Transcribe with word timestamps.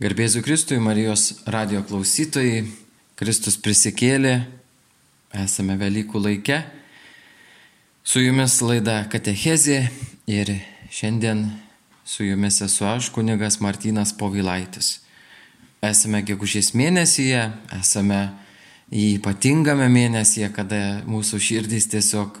Garbėsiu 0.00 0.40
Kristui, 0.40 0.78
Marijos 0.80 1.44
radio 1.44 1.82
klausytojai, 1.84 2.62
Kristus 3.14 3.58
prisikėlė, 3.60 4.38
esame 5.36 5.76
Velykų 5.76 6.22
laike. 6.24 6.56
Su 8.00 8.22
jumis 8.22 8.56
laida 8.64 9.02
Katechezė 9.12 9.82
ir 10.32 10.54
šiandien 10.88 11.44
su 12.08 12.24
jumis 12.24 12.62
esu 12.64 12.88
aš, 12.88 13.10
kunigas 13.12 13.60
Martinas 13.60 14.14
Povilaitis. 14.16 15.02
Esame 15.84 16.24
gegužės 16.24 16.72
mėnesyje, 16.72 17.44
esame 17.76 18.24
ypatingame 18.88 19.92
mėnesyje, 19.92 20.48
kada 20.56 20.82
mūsų 21.04 21.36
širdys 21.52 21.92
tiesiog 21.92 22.40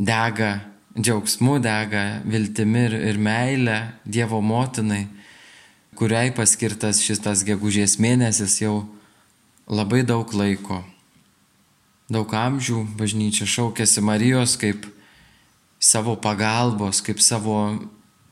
dega 0.00 0.54
džiaugsmu, 0.96 1.60
dega 1.60 2.22
viltimi 2.24 2.88
ir, 2.88 3.00
ir 3.12 3.20
meilė 3.20 3.80
Dievo 4.08 4.40
motinai 4.40 5.04
kuriai 6.00 6.30
paskirtas 6.32 7.02
šitas 7.04 7.42
gegužės 7.44 7.98
mėnesis 8.00 8.54
jau 8.62 8.86
labai 9.68 10.00
daug 10.08 10.30
laiko. 10.32 10.78
Daug 12.08 12.32
amžių 12.32 12.86
bažnyčia 12.96 13.44
šaukėsi 13.44 14.00
Marijos 14.00 14.56
kaip 14.56 14.88
savo 15.76 16.16
pagalbos, 16.16 17.02
kaip 17.04 17.20
savo 17.20 17.58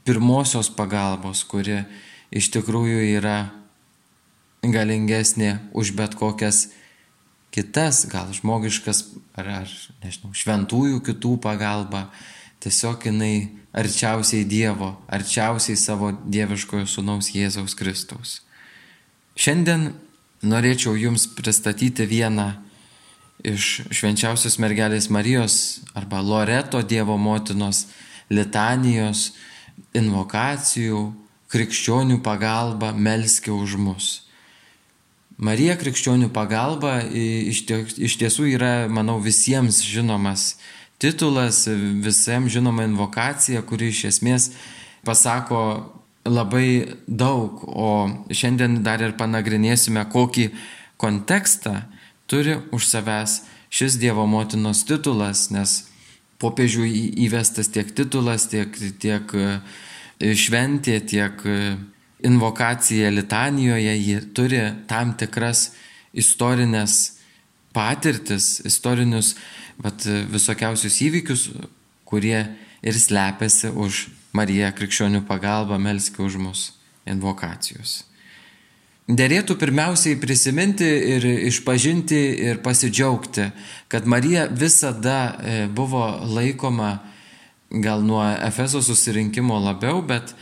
pirmosios 0.08 0.72
pagalbos, 0.72 1.44
kuri 1.44 1.82
iš 2.32 2.48
tikrųjų 2.56 3.04
yra 3.18 3.36
galingesnė 4.64 5.58
už 5.76 5.92
bet 5.92 6.16
kokias 6.16 6.70
kitas, 7.52 8.06
gal 8.08 8.32
žmogiškas 8.32 9.04
ar, 9.36 9.52
ar 9.60 9.76
nežinau, 10.00 10.32
šventųjų 10.32 11.04
kitų 11.04 11.36
pagalba. 11.44 12.06
Tiesiog 12.64 13.04
jinai 13.12 13.57
arčiausiai 13.72 14.44
Dievo, 14.48 14.96
arčiausiai 15.08 15.76
savo 15.76 16.12
dieviškojo 16.24 16.86
sunaus 16.88 17.30
Jėzaus 17.34 17.76
Kristaus. 17.78 18.40
Šiandien 19.38 19.92
norėčiau 20.42 20.96
Jums 20.98 21.28
pristatyti 21.36 22.06
vieną 22.08 22.48
iš 23.46 23.84
švenčiausios 23.94 24.58
mergelės 24.58 25.10
Marijos 25.14 25.80
arba 25.94 26.20
Loreto 26.24 26.82
Dievo 26.82 27.18
motinos 27.20 27.86
litanijos, 28.30 29.32
invokacijų, 29.96 31.02
krikščionių 31.48 32.18
pagalba 32.24 32.92
melski 32.92 33.52
už 33.54 33.76
mus. 33.80 34.08
Marija 35.38 35.76
krikščionių 35.78 36.32
pagalba 36.34 36.98
iš 37.06 38.16
tiesų 38.18 38.48
yra, 38.56 38.72
manau, 38.90 39.20
visiems 39.22 39.84
žinomas 39.86 40.56
titulas, 40.98 41.66
visiems 42.04 42.52
žinoma 42.52 42.86
invokacija, 42.88 43.62
kuri 43.62 43.92
iš 43.92 44.04
esmės 44.12 44.50
pasako 45.06 45.60
labai 46.28 46.98
daug, 47.06 47.62
o 47.64 48.08
šiandien 48.30 48.82
dar 48.84 49.02
ir 49.02 49.14
panagrinėsime, 49.18 50.04
kokį 50.12 50.50
kontekstą 51.00 51.82
turi 52.28 52.58
už 52.74 52.88
savęs 52.88 53.42
šis 53.70 53.98
Dievo 54.00 54.26
motinos 54.26 54.84
titulas, 54.88 55.48
nes 55.54 55.84
popiežių 56.42 56.86
įvestas 57.26 57.70
tiek 57.72 57.90
titulas, 57.94 58.46
tiek, 58.50 58.74
tiek 59.00 59.34
e, 59.34 60.34
šventė, 60.34 60.98
tiek 61.06 61.44
e, 61.46 61.76
invokacija 62.28 63.10
litanijoje, 63.14 63.94
ji 63.98 64.20
turi 64.34 64.62
tam 64.90 65.14
tikras 65.18 65.70
istorinės 66.12 67.18
patirtis, 67.74 68.58
istorinius 68.66 69.34
vat, 69.82 70.06
visokiausius 70.32 71.00
įvykius, 71.06 71.48
kurie 72.08 72.40
ir 72.82 72.98
slepiasi 72.98 73.72
už 73.74 74.06
Mariją 74.36 74.68
krikščionių 74.76 75.24
pagalbą, 75.26 75.78
melski 75.80 76.22
už 76.22 76.36
mus 76.40 76.68
invokacijos. 77.08 78.02
Derėtų 79.08 79.54
pirmiausiai 79.56 80.18
prisiminti 80.20 80.84
ir 81.14 81.24
išpažinti 81.48 82.18
ir 82.44 82.58
pasidžiaugti, 82.60 83.46
kad 83.88 84.04
Marija 84.04 84.44
visada 84.52 85.20
e, 85.40 85.54
buvo 85.72 86.02
laikoma 86.28 86.98
gal 87.70 88.04
nuo 88.04 88.20
Efeso 88.44 88.82
susirinkimo 88.84 89.56
labiau, 89.64 90.02
bet 90.04 90.34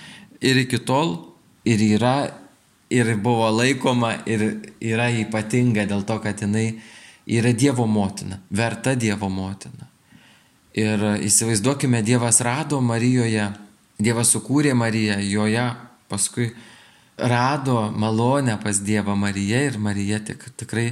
ir 0.42 0.58
iki 0.58 0.82
tol 0.82 1.14
ir 1.62 1.78
yra, 1.78 2.16
ir 2.90 3.14
buvo 3.22 3.46
laikoma, 3.54 4.16
ir 4.26 4.44
yra 4.82 5.12
ypatinga 5.14 5.86
dėl 5.86 6.02
to, 6.06 6.18
kad 6.22 6.42
jinai 6.42 6.80
yra 7.26 7.52
Dievo 7.52 7.86
motina, 7.86 8.40
verta 8.50 8.94
Dievo 8.94 9.28
motina. 9.28 9.90
Ir 10.76 11.00
įsivaizduokime, 11.24 12.02
Dievas 12.04 12.40
rado 12.44 12.80
Marijoje, 12.84 13.48
Dievas 13.98 14.30
sukūrė 14.34 14.74
Mariją, 14.76 15.16
joje 15.24 15.64
paskui 16.10 16.50
rado 17.16 17.90
malonę 17.96 18.58
pas 18.62 18.82
Dievą 18.84 19.16
Mariją 19.16 19.62
ir 19.70 19.78
Marija 19.78 20.20
tik, 20.20 20.44
tikrai 20.56 20.90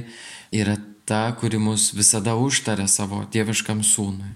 yra 0.51 0.77
ta, 1.05 1.29
kuri 1.37 1.59
mus 1.61 1.91
visada 1.93 2.33
užtarė 2.33 2.87
savo 2.89 3.21
dieviškam 3.31 3.83
sūnui. 3.85 4.33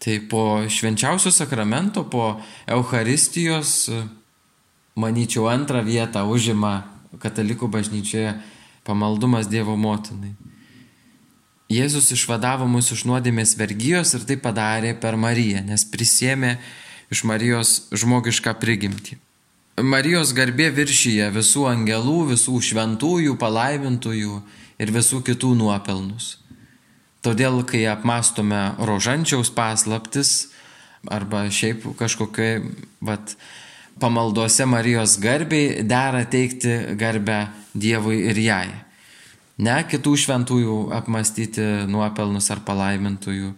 Tai 0.00 0.16
po 0.32 0.42
švenčiausio 0.66 1.30
sakramento, 1.30 2.02
po 2.10 2.40
Euharistijos, 2.66 3.90
manyčiau, 4.98 5.46
antrą 5.52 5.84
vietą 5.86 6.24
užima 6.26 6.88
katalikų 7.22 7.68
bažnyčioje 7.70 8.34
pamaldumas 8.84 9.46
Dievo 9.46 9.76
motinai. 9.76 10.32
Jėzus 11.70 12.08
išvadavo 12.10 12.66
mus 12.66 12.88
iš 12.90 13.04
nuodėmės 13.06 13.54
vergyjos 13.54 14.16
ir 14.18 14.24
tai 14.26 14.36
padarė 14.42 14.90
per 14.98 15.14
Mariją, 15.14 15.60
nes 15.62 15.84
prisėmė 15.86 16.56
iš 17.14 17.22
Marijos 17.30 17.70
žmogišką 17.94 18.56
prigimtį. 18.58 19.20
Marijos 19.78 20.32
garbė 20.34 20.66
viršyje 20.74 21.28
visų 21.30 21.68
angelų, 21.70 22.16
visų 22.32 22.58
šventųjų, 22.70 23.36
palaimintųjų 23.38 24.40
ir 24.82 24.92
visų 24.98 25.22
kitų 25.30 25.52
nuopelnus. 25.62 26.34
Todėl, 27.22 27.62
kai 27.62 27.84
apmastome 27.86 28.74
rožančiaus 28.82 29.54
paslaptis 29.54 30.50
arba 31.06 31.46
šiaip 31.54 31.86
kažkokiai 32.00 32.64
vat, 32.98 33.36
pamaldose 34.02 34.66
Marijos 34.66 35.20
garbiai, 35.22 35.84
dera 35.86 36.26
teikti 36.26 36.96
garbę 36.98 37.44
Dievui 37.78 38.24
ir 38.26 38.38
jai 38.42 38.89
ne 39.60 39.76
kitų 39.84 40.14
šventųjų 40.24 40.76
apmastyti 40.96 41.64
nuopelnus 41.90 42.48
ar 42.52 42.62
palaimintųjų, 42.64 43.52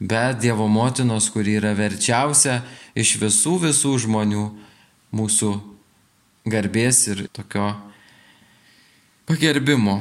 bet 0.00 0.40
Dievo 0.42 0.66
motinos, 0.70 1.28
kuri 1.32 1.58
yra 1.60 1.74
verčiausia 1.78 2.62
iš 2.98 3.16
visų 3.20 3.58
visų 3.68 3.94
žmonių 4.06 4.46
mūsų 5.12 5.52
garbės 6.48 7.04
ir 7.12 7.26
tokio 7.36 7.74
pagerbimo. 9.28 10.00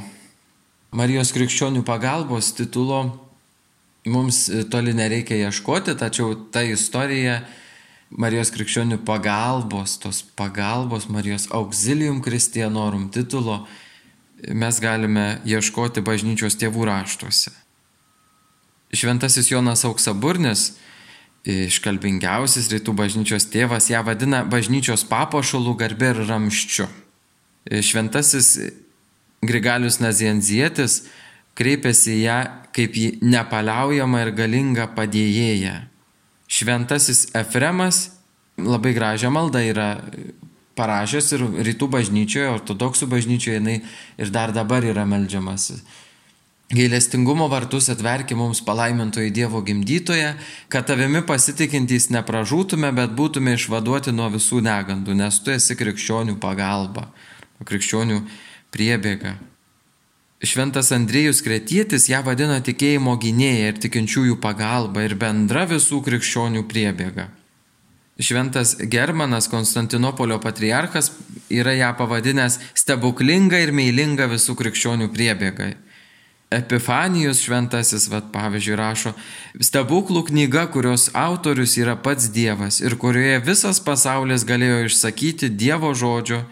Marijos 0.92 1.32
krikščionių 1.36 1.86
pagalbos 1.88 2.52
titulo 2.56 3.04
mums 4.10 4.48
toli 4.72 4.96
nereikia 4.98 5.38
ieškoti, 5.48 5.96
tačiau 6.00 6.34
ta 6.52 6.64
istorija 6.68 7.42
Marijos 8.12 8.50
krikščionių 8.52 8.98
pagalbos, 9.08 9.94
tos 10.04 10.20
pagalbos, 10.36 11.06
Marijos 11.08 11.46
auxilium 11.56 12.20
Christianorum 12.26 13.08
titulo 13.14 13.62
mes 14.50 14.79
galime 14.81 15.41
ieškoti 15.46 16.03
bažnyčios 16.06 16.57
tėvų 16.59 16.85
raštuose. 16.90 17.53
Šventasis 18.91 19.47
Jonas 19.52 19.85
Auksaburnis, 19.88 20.74
iškalbingiausias 21.47 22.68
rytų 22.74 22.94
bažnyčios 22.97 23.47
tėvas, 23.50 23.90
ją 23.90 24.03
vadina 24.06 24.44
bažnyčios 24.44 25.06
papašalų 25.09 25.78
garbė 25.79 26.12
ir 26.13 26.24
ramščiu. 26.29 26.88
Šventasis 27.72 28.57
Grigalius 29.46 30.02
Nazienzietis 30.02 31.06
kreipėsi 31.58 32.19
ją 32.22 32.41
kaip 32.75 32.97
į 32.97 33.08
nepaliaujamą 33.25 34.25
ir 34.25 34.34
galingą 34.38 34.88
padėjėją. 34.96 35.75
Šventasis 36.52 37.29
Efremas 37.38 38.09
labai 38.59 38.94
gražią 38.97 39.31
maldą 39.34 39.63
yra 39.66 39.90
parašęs 40.80 41.34
ir 41.36 41.44
rytų 41.68 41.90
bažnyčioje, 41.92 42.48
ortodoksų 42.56 43.09
bažnyčioje 43.12 43.59
jinai 43.59 43.82
ir 44.18 44.32
dar 44.34 44.53
dabar 44.56 44.85
yra 44.88 45.06
melžiamas. 45.06 45.72
Gailestingumo 46.72 47.50
vartus 47.52 47.90
atverki 47.91 48.35
mums 48.35 48.62
palaimintoji 48.64 49.34
Dievo 49.35 49.59
gimdytoje, 49.62 50.29
kad 50.72 50.88
tavimi 50.88 51.20
pasitikintys 51.28 52.08
nepražūtume, 52.16 52.94
bet 52.96 53.12
būtume 53.18 53.58
išvaduoti 53.58 54.14
nuo 54.16 54.29
visų 54.32 54.62
negandų, 54.64 55.18
nes 55.20 55.40
tu 55.44 55.52
esi 55.52 55.76
krikščionių 55.76 56.38
pagalba, 56.40 57.09
krikščionių 57.68 58.22
priebėga. 58.72 59.35
Šventas 60.41 60.94
Andriejus 60.96 61.44
Kretietis 61.46 62.08
ją 62.09 62.23
vadina 62.26 62.62
tikėjimo 62.64 63.18
gynėja 63.20 63.73
ir 63.73 63.84
tikinčiųjų 63.84 64.40
pagalba 64.41 65.03
ir 65.06 65.20
bendra 65.20 65.68
visų 65.70 66.00
krikščionių 66.08 66.64
priebėga. 66.72 67.28
Šventas 68.22 68.76
Germanas, 68.78 69.47
Konstantinopolio 69.50 70.40
patriarchas, 70.40 71.12
yra 71.50 71.73
ją 71.73 71.91
pavadinęs 71.97 72.59
stebuklinga 72.78 73.59
ir 73.64 73.73
meilinga 73.73 74.29
visų 74.32 74.56
krikščionių 74.59 75.09
priebėgai. 75.14 75.73
Epifanijus 76.52 77.40
šventasis, 77.46 78.09
vad 78.12 78.28
pavyzdžiui, 78.34 78.76
rašo, 78.76 79.14
stebuklų 79.64 80.26
knyga, 80.28 80.66
kurios 80.73 81.08
autorius 81.16 81.78
yra 81.79 81.96
pats 81.96 82.28
Dievas 82.35 82.82
ir 82.84 82.97
kurioje 83.00 83.38
visas 83.46 83.79
pasaulis 83.79 84.44
galėjo 84.47 84.84
išsakyti 84.90 85.50
Dievo 85.56 85.94
žodžio 85.96 86.44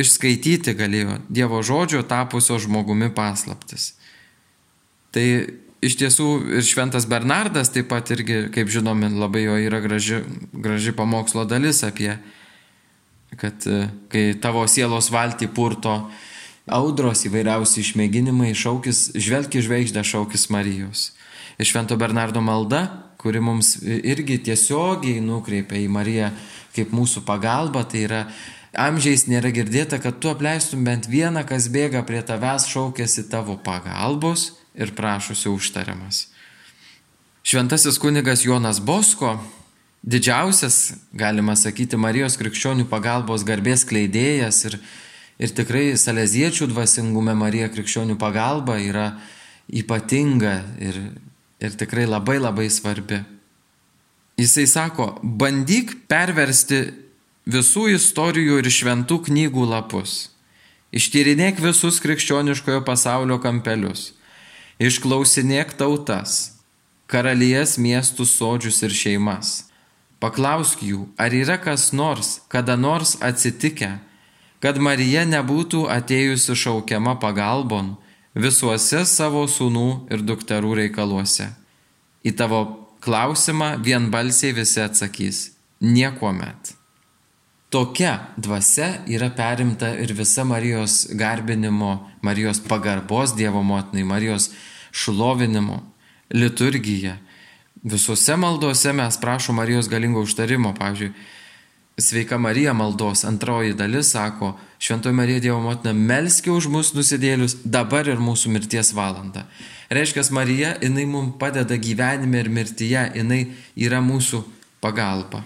išskaityti 0.00 0.74
galėjo 0.74 1.18
Dievo 1.28 1.60
žodžio 1.62 2.02
tapusio 2.08 2.58
žmogumi 2.58 3.10
paslaptis. 3.14 3.92
Tai 5.14 5.26
iš 5.84 5.96
tiesų 6.00 6.28
ir 6.58 6.64
Šventas 6.66 7.06
Bernardas 7.10 7.70
taip 7.72 7.90
pat 7.92 8.10
irgi, 8.14 8.46
kaip 8.54 8.70
žinome, 8.72 9.10
labai 9.12 9.44
jo 9.44 9.56
yra 9.60 9.80
graži, 9.84 10.22
graži 10.52 10.94
pamokslo 10.96 11.44
dalis 11.48 11.82
apie, 11.86 12.14
kad 13.40 13.66
e, 13.68 13.84
kai 14.12 14.24
tavo 14.40 14.64
sielos 14.70 15.10
valtį 15.12 15.50
purto 15.54 15.98
audros 16.70 17.26
įvairiausi 17.28 17.82
išmėginimai, 17.82 18.54
šaukis, 18.56 19.10
žvelgi 19.20 19.64
žvaigždę 19.66 20.04
šaukis 20.06 20.48
Marijos. 20.54 21.10
Ir 21.60 21.68
Švento 21.68 21.98
Bernardo 22.00 22.40
malda, 22.42 22.86
kuri 23.20 23.42
mums 23.44 23.76
irgi 23.84 24.40
tiesiogiai 24.48 25.20
nukreipia 25.24 25.78
į 25.82 25.88
Mariją 25.92 26.32
kaip 26.74 26.90
mūsų 26.96 27.22
pagalba, 27.28 27.84
tai 27.86 28.06
yra 28.08 28.24
amžiais 28.74 29.28
nėra 29.30 29.52
girdėta, 29.54 30.00
kad 30.02 30.18
tu 30.18 30.32
apleistum 30.32 30.82
bent 30.86 31.06
vieną, 31.06 31.44
kas 31.46 31.68
bėga 31.70 32.02
prie 32.08 32.24
tavęs, 32.26 32.66
šaukėsi 32.72 33.28
tavo 33.30 33.54
pagalbos 33.62 34.50
ir 34.74 34.94
prašosi 34.94 35.48
užtariamas. 35.48 36.28
Šventasis 37.44 37.98
kunigas 38.00 38.44
Jonas 38.44 38.80
Bosko, 38.80 39.36
didžiausias, 40.02 40.94
galima 41.12 41.56
sakyti, 41.56 41.96
Marijos 42.00 42.38
krikščionių 42.40 42.88
pagalbos 42.88 43.44
garbės 43.44 43.84
kleidėjas 43.88 44.64
ir 44.70 44.78
Ir 45.38 45.50
tikrai 45.50 45.94
saleziečių 45.98 46.68
dvasingume 46.70 47.34
Marija 47.34 47.66
krikščionių 47.72 48.14
pagalba 48.20 48.78
yra 48.78 49.08
ypatinga 49.66 50.60
ir, 50.78 51.00
ir 51.58 51.74
tikrai 51.78 52.06
labai 52.06 52.38
labai 52.38 52.68
svarbi. 52.70 53.18
Jisai 54.38 54.66
sako, 54.70 55.16
bandyk 55.22 55.94
perversti 56.10 56.84
visų 57.50 57.88
istorijų 57.96 58.60
ir 58.62 58.70
šventų 58.70 59.20
knygų 59.26 59.66
lapus. 59.74 60.30
Ištyrinėk 60.94 61.58
visus 61.62 61.98
krikščioniškojo 62.02 62.84
pasaulio 62.86 63.40
kampelius. 63.42 64.12
Išklausinėk 64.82 65.76
tautas, 65.78 66.58
karalijas, 67.06 67.76
miestus, 67.78 68.32
sodžius 68.34 68.82
ir 68.82 68.90
šeimas. 68.90 69.52
Paklausk 70.18 70.82
jų, 70.82 71.04
ar 71.20 71.30
yra 71.36 71.60
kas 71.62 71.92
nors, 71.94 72.40
kada 72.50 72.74
nors 72.74 73.14
atsitikę, 73.22 73.92
kad 74.58 74.80
Marija 74.82 75.22
nebūtų 75.28 75.84
atėjusi 75.94 76.56
šaukiama 76.58 77.14
pagalbon 77.22 77.94
visuose 78.34 79.04
savo 79.06 79.44
sūnų 79.46 79.88
ir 80.10 80.26
dukterų 80.26 80.74
reikaluose. 80.80 81.52
Į 82.26 82.34
tavo 82.34 82.64
klausimą 83.04 83.76
vienbalsiai 83.84 84.56
visi 84.56 84.80
atsakys- 84.82 85.50
niekuomet. 85.96 86.73
Tokia 87.74 88.18
dvasia 88.36 89.00
yra 89.10 89.32
perimta 89.34 89.88
ir 89.98 90.12
visa 90.14 90.44
Marijos 90.44 91.08
garbinimo, 91.10 92.10
Marijos 92.22 92.60
pagarbos 92.62 93.32
Dievo 93.34 93.62
motinai, 93.62 94.04
Marijos 94.04 94.50
šlovinimo 94.92 95.80
liturgija. 96.30 97.16
Visose 97.82 98.36
maldose 98.36 98.92
mes 98.92 99.18
prašom 99.20 99.56
Marijos 99.58 99.88
galingo 99.90 100.22
užtarimo, 100.22 100.70
pavyzdžiui, 100.78 101.10
Sveika 101.98 102.38
Marija 102.38 102.72
maldos 102.72 103.24
antroji 103.24 103.74
dalis 103.74 104.12
sako, 104.12 104.52
Šventoji 104.78 105.14
Marija 105.14 105.40
Dievo 105.40 105.60
motina, 105.60 105.92
melski 105.92 106.50
už 106.50 106.68
mus 106.70 106.92
nusidėlius 106.94 107.56
dabar 107.64 108.06
ir 108.06 108.22
mūsų 108.22 108.52
mirties 108.54 108.92
valandą. 108.94 109.42
Reiškia, 109.90 110.22
Marija, 110.30 110.76
jinai 110.82 111.08
mums 111.10 111.34
padeda 111.42 111.74
gyvenime 111.74 112.38
ir 112.38 112.52
mirtyje, 112.54 113.04
jinai 113.18 113.40
yra 113.74 113.98
mūsų 113.98 114.44
pagalba. 114.78 115.42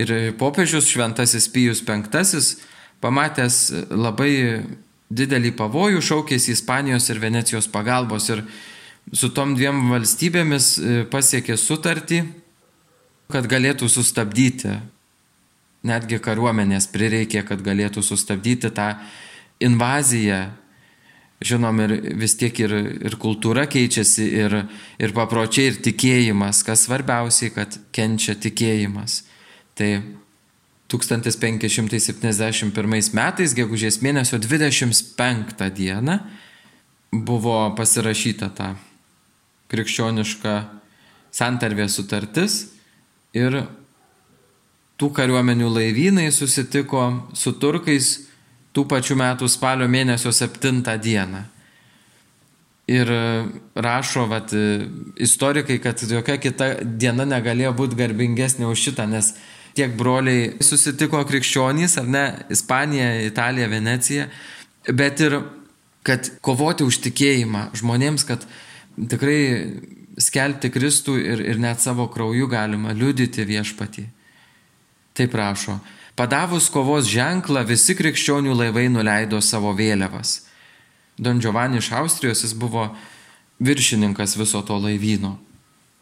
Ir 0.00 0.32
popiežius 0.40 0.88
Šventasis 0.88 1.48
Pijus 1.52 1.82
V, 1.84 1.98
pamatęs 3.02 3.56
labai 3.90 4.64
didelį 5.12 5.52
pavojų, 5.58 6.00
šaukėsi 6.00 6.54
Ispanijos 6.56 7.10
ir 7.10 7.20
Venecijos 7.20 7.68
pagalbos 7.68 8.30
ir 8.32 8.44
su 9.12 9.28
tom 9.34 9.56
dviem 9.56 9.90
valstybėmis 9.90 10.66
e, 10.78 11.04
pasiekė 11.10 11.58
sutartį, 11.58 12.22
kad 13.32 13.48
galėtų 13.50 13.88
sustabdyti, 13.90 14.78
netgi 15.86 16.18
kariuomenės 16.22 16.88
prireikė, 16.92 17.42
kad 17.46 17.62
galėtų 17.64 18.02
sustabdyti 18.06 18.70
tą 18.74 18.94
invaziją 19.62 20.50
žinom, 21.42 21.80
ir 21.84 21.92
vis 22.18 22.34
tiek 22.38 22.58
ir, 22.62 22.72
ir 23.08 23.16
kultūra 23.20 23.66
keičiasi, 23.70 24.24
ir, 24.44 24.52
ir 25.02 25.10
papročiai, 25.16 25.66
ir 25.72 25.76
tikėjimas, 25.84 26.62
kas 26.66 26.78
svarbiausiai, 26.86 27.50
kad 27.54 27.70
kenčia 27.94 28.34
tikėjimas. 28.38 29.12
Tai 29.78 29.90
1571 30.92 33.12
metais, 33.16 33.50
gegužės 33.56 33.96
mėnesio 34.04 34.36
25 34.42 35.70
dieną, 35.76 36.14
buvo 37.12 37.58
pasirašyta 37.76 38.48
ta 38.56 38.68
krikščioniška 39.72 40.54
santarvė 41.32 41.86
sutartis 41.88 42.52
ir 43.36 43.62
tų 45.02 45.10
kariuomenių 45.16 45.66
laivynai 45.66 46.28
susitiko 46.30 47.08
su 47.34 47.56
turkais 47.58 48.20
tų 48.72 48.86
pačių 48.86 49.16
metų 49.18 49.48
spalio 49.50 49.88
mėnesio 49.90 50.30
7 50.30 50.84
dieną. 51.02 51.42
Ir 52.92 53.10
e, 53.10 53.22
rašo 53.74 54.28
vat, 54.30 54.52
e, 54.54 54.86
istorikai, 55.22 55.78
kad 55.82 55.98
jokia 56.06 56.38
kita 56.38 56.68
diena 56.84 57.26
negalėjo 57.26 57.74
būti 57.78 57.98
garbingesnė 57.98 58.66
už 58.70 58.86
šitą, 58.88 59.06
nes 59.10 59.32
tiek 59.74 59.94
broliai 59.98 60.62
susitiko 60.62 61.22
krikščionys, 61.26 61.98
ar 61.98 62.08
ne, 62.10 62.24
Ispanija, 62.52 63.10
Italija, 63.26 63.70
Venecija, 63.72 64.28
bet 64.90 65.22
ir 65.22 65.38
kad 66.06 66.30
kovoti 66.42 66.86
už 66.86 66.98
tikėjimą 67.06 67.68
žmonėms, 67.78 68.26
kad 68.28 68.46
tikrai 68.98 69.38
skelbti 70.20 70.72
Kristų 70.74 71.18
ir, 71.22 71.46
ir 71.54 71.62
net 71.62 71.80
savo 71.82 72.08
krauju 72.12 72.50
galima 72.50 72.94
liudyti 72.94 73.46
viešpatį. 73.48 74.10
Taip 75.12 75.34
rašo. 75.34 75.78
Padavus 76.16 76.68
kovos 76.72 77.08
ženklą, 77.08 77.64
visi 77.68 77.96
krikščionių 77.96 78.54
laivai 78.56 78.88
nuleido 78.92 79.40
savo 79.40 79.72
vėliavas. 79.76 80.42
Don 81.16 81.40
Giovanni 81.40 81.80
iš 81.80 81.92
Austrijos 81.96 82.44
jis 82.44 82.52
buvo 82.56 82.90
viršininkas 83.60 84.36
viso 84.36 84.62
to 84.62 84.76
laivyno. 84.80 85.36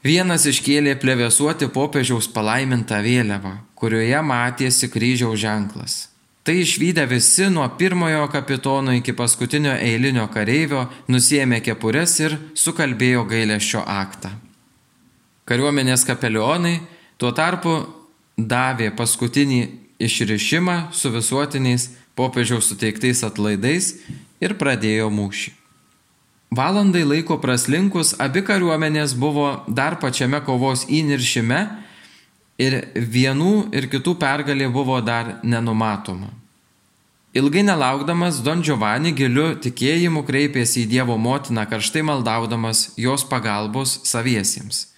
Vienas 0.02 0.46
iškėlė 0.48 0.94
plevesuoti 0.96 1.68
popiežiaus 1.68 2.30
palaimintą 2.32 3.02
vėliavą, 3.04 3.58
kurioje 3.76 4.22
matėsi 4.24 4.88
kryžiaus 4.88 5.42
ženklas. 5.42 5.96
Tai 6.42 6.54
išvykę 6.56 7.04
visi 7.06 7.50
nuo 7.52 7.66
pirmojo 7.78 8.24
kapitono 8.32 8.94
iki 8.96 9.12
paskutinio 9.12 9.74
eilinio 9.76 10.24
kareivio 10.32 10.86
nusėmė 11.12 11.60
kepures 11.60 12.16
ir 12.24 12.38
sukalbėjo 12.56 13.26
gailėšio 13.28 13.84
aktą. 13.84 14.32
Kariuomenės 15.44 16.06
kapelionai 16.08 16.78
tuo 17.20 17.34
tarpu 17.36 17.74
davė 18.48 18.90
paskutinį 18.96 19.60
išrišimą 20.00 20.76
su 20.96 21.10
visuotiniais 21.12 21.90
popiežiaus 22.16 22.70
suteiktais 22.70 23.24
atlaidais 23.26 23.94
ir 24.40 24.56
pradėjo 24.60 25.10
mūšį. 25.12 25.52
Valandai 26.50 27.04
laiko 27.06 27.36
praslinkus 27.38 28.16
abi 28.18 28.42
kariuomenės 28.42 29.14
buvo 29.14 29.60
dar 29.68 30.00
pačiame 30.02 30.40
kovos 30.42 30.88
įniršime 30.90 31.60
ir 32.58 32.76
vienų 32.94 33.70
ir 33.76 33.86
kitų 33.92 34.16
pergalė 34.18 34.66
buvo 34.72 34.98
dar 35.00 35.36
nenumatoma. 35.46 36.32
Ilgai 37.30 37.62
nelaukdamas 37.62 38.40
Don 38.42 38.64
Giovanni 38.66 39.12
giliu 39.14 39.52
tikėjimu 39.62 40.24
kreipėsi 40.26 40.82
į 40.82 40.88
Dievo 40.90 41.14
motiną, 41.14 41.62
karštai 41.70 42.02
maldaudamas 42.02 42.88
jos 42.98 43.22
pagalbos 43.22 44.00
saviesiems. 44.10 44.88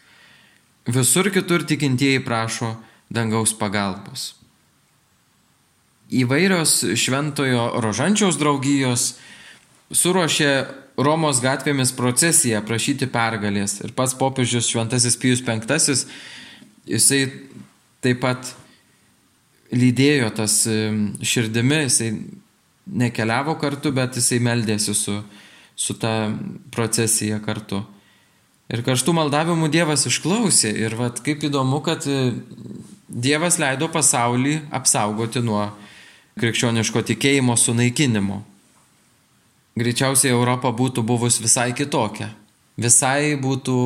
Visur 0.88 1.28
kitur 1.30 1.66
tikintieji 1.68 2.25
prašo 2.25 2.72
dangaus 3.12 3.52
pagalbos. 3.57 4.33
Įvairios 6.12 6.83
šventojo 7.00 7.69
rožančiaus 7.81 8.37
draugijos 8.40 9.14
suruošė 9.92 10.52
Romos 11.00 11.40
gatvėmis 11.40 11.95
procesiją 11.97 12.61
prašyti 12.69 13.09
pergalės. 13.09 13.78
Ir 13.81 13.95
pats 13.97 14.12
popiežius 14.19 14.69
Šventasis 14.69 15.16
Pijus 15.16 15.40
V, 15.40 15.57
jisai 16.85 17.23
taip 18.04 18.21
pat 18.21 18.52
lydėjo 19.73 20.28
tas 20.37 20.59
širdimi, 21.25 21.87
jisai 21.87 22.11
nekeliavo 22.87 23.57
kartu, 23.57 23.92
bet 23.95 24.19
jisai 24.21 24.42
meldėsi 24.45 24.95
su, 24.95 25.16
su 25.76 25.97
ta 25.97 26.28
procesija 26.75 27.40
kartu. 27.40 27.81
Ir 28.73 28.85
karštų 28.85 29.12
maldavimų 29.16 29.69
Dievas 29.73 30.07
išklausė. 30.09 30.71
Ir 30.76 30.97
vat, 30.97 31.21
kaip 31.25 31.45
įdomu, 31.45 31.81
kad 31.85 32.04
Dievas 33.12 33.59
leido 33.61 33.90
pasaulį 33.92 34.62
apsaugoti 34.73 35.42
nuo 35.45 35.66
krikščioniško 36.40 37.02
tikėjimo 37.12 37.59
sunaikinimo 37.61 38.40
greičiausiai 39.78 40.33
Europa 40.33 40.73
būtų 40.73 41.04
buvus 41.07 41.40
visai 41.42 41.73
kitokia. 41.76 42.33
Visai 42.81 43.37
būtų 43.40 43.76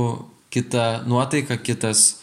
kita 0.54 1.02
nuotaika, 1.06 1.58
kitas 1.58 2.22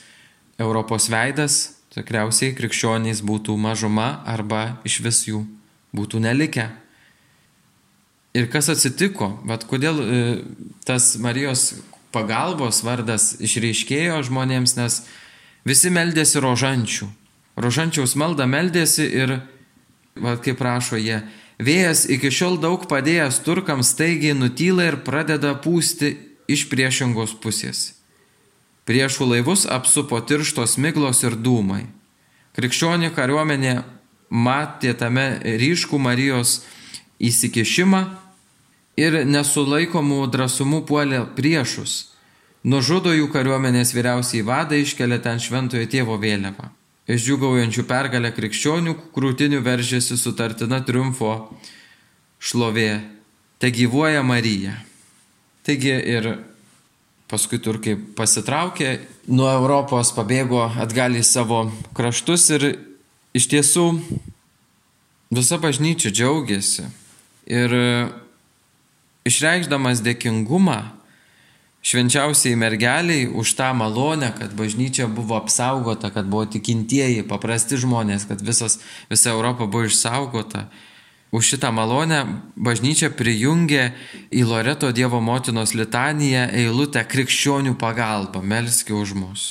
Europos 0.60 1.10
veidas, 1.12 1.77
tikriausiai 1.93 2.55
krikščionys 2.57 3.24
būtų 3.25 3.55
mažuma 3.60 4.24
arba 4.29 4.79
iš 4.88 5.00
vis 5.05 5.24
jų 5.27 5.43
būtų 5.95 6.24
nelikę. 6.24 6.69
Ir 8.33 8.48
kas 8.50 8.72
atsitiko, 8.74 9.29
bet 9.45 9.67
kodėl 9.69 10.00
e, 10.01 10.22
tas 10.88 11.13
Marijos 11.22 11.75
pagalbos 12.13 12.81
vardas 12.86 13.36
išreiškėjo 13.41 14.24
žmonėms, 14.25 14.74
nes 14.79 15.03
visi 15.67 15.91
meldėsi 15.93 16.41
rožančių. 16.43 17.08
Rožančiaus 17.60 18.17
maldą 18.17 18.48
meldėsi 18.50 19.05
ir, 19.05 19.38
va, 20.17 20.38
kaip 20.41 20.62
rašo 20.62 20.98
jie, 20.98 21.22
Vėjas 21.62 22.08
iki 22.10 22.32
šiol 22.34 22.58
daug 22.58 22.82
padėjęs 22.89 23.38
turkams 23.46 23.93
staigiai 23.93 24.34
nutyla 24.34 24.88
ir 24.89 24.98
pradeda 25.05 25.53
pūsti 25.53 26.15
iš 26.50 26.65
priešingos 26.72 27.36
pusės. 27.43 27.93
Priešų 28.89 29.29
laivus 29.29 29.67
apsupo 29.70 30.20
tirštos 30.20 30.75
miglos 30.82 31.22
ir 31.24 31.38
dūmai. 31.38 31.86
Krikščionių 32.58 33.13
kariuomenė 33.15 33.75
matė 34.34 34.91
tame 34.98 35.27
ryškų 35.46 36.00
Marijos 36.01 36.63
įsikišimą 37.22 38.01
ir 39.00 39.22
nesulaikomų 39.29 40.25
drąsumų 40.34 40.84
puolė 40.89 41.24
priešus. 41.38 42.12
Nužudo 42.63 43.12
jų 43.12 43.27
kariuomenės 43.27 43.91
vyriausiai 43.91 44.43
vadai 44.48 44.86
iškelia 44.86 45.17
ten 45.20 45.41
šventojo 45.43 45.84
tėvo 45.91 46.15
vėliavą. 46.20 46.70
Iš 47.12 47.25
džiugaujančių 47.25 47.84
pergalę 47.84 48.29
krikščionių 48.32 48.93
krūtinių 49.12 49.60
veržėsi 49.65 50.15
sutartina 50.15 50.79
triumfo 50.88 51.34
šlovė. 52.39 53.01
Te 53.60 53.67
gyvuoja 53.67 54.24
Marija. 54.24 54.77
Taigi 55.67 55.91
ir 55.91 56.29
paskui 57.27 57.60
turkai 57.60 57.98
pasitraukė 58.15 58.96
nuo 59.27 59.51
Europos, 59.51 60.13
pabėgo 60.15 60.63
atgal 60.79 61.20
į 61.20 61.25
savo 61.27 61.65
kraštus 61.96 62.48
ir 62.55 62.70
iš 63.36 63.51
tiesų 63.51 63.89
visa 65.36 65.60
bažnyčia 65.60 66.15
džiaugiasi. 66.15 66.88
Ir 67.43 67.75
išreikšdamas 69.27 70.00
dėkingumą 70.08 70.79
švenčiausiai 71.83 72.55
mergeliai 72.55 73.27
už 73.27 73.53
tą 73.59 73.73
malonę, 73.75 74.31
kad 74.39 74.55
bažnyčia 74.55 75.07
buvo 75.11 75.35
apsaugota, 75.35 76.09
kad 76.15 76.25
buvo 76.25 76.47
tikintieji, 76.47 77.27
paprasti 77.27 77.75
žmonės, 77.77 78.25
kad 78.29 78.39
visas, 78.39 78.79
visa 79.11 79.35
Europa 79.35 79.67
buvo 79.67 79.91
išsaugota. 79.91 80.69
Už 81.33 81.53
šitą 81.53 81.73
malonę 81.73 82.23
bažnyčia 82.55 83.09
prijungė 83.11 83.91
į 84.31 84.45
Loreto 84.47 84.93
Dievo 84.93 85.19
motinos 85.19 85.73
litaniją 85.73 86.45
eilutę 86.53 87.03
krikščionių 87.09 87.75
pagalbą, 87.81 88.39
melski 88.45 88.93
už 88.93 89.15
mus. 89.17 89.43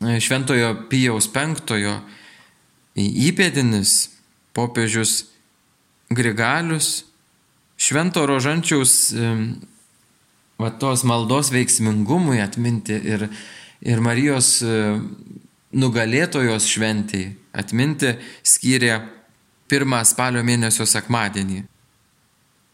Šventojo 0.00 0.88
Pijaus 0.90 1.28
penktojo 1.30 2.00
įpėdinis 2.98 4.10
popiežius 4.56 5.28
Grigalius, 6.10 7.04
Švento 7.76 8.24
Rožančiaus 8.26 9.12
va 10.64 10.72
tos 10.80 11.04
maldos 11.04 11.52
veiksmingumui 11.52 12.40
atminti 12.40 12.96
ir, 12.96 13.28
ir 13.84 14.00
Marijos 14.00 14.56
e, 14.64 14.78
nugalėtojos 15.76 16.68
šventiai 16.70 17.34
atminti 17.54 18.14
skyrė 18.46 18.96
pirmą 19.70 20.00
spalio 20.06 20.42
mėnesio 20.46 20.86
sekmadienį, 20.88 21.64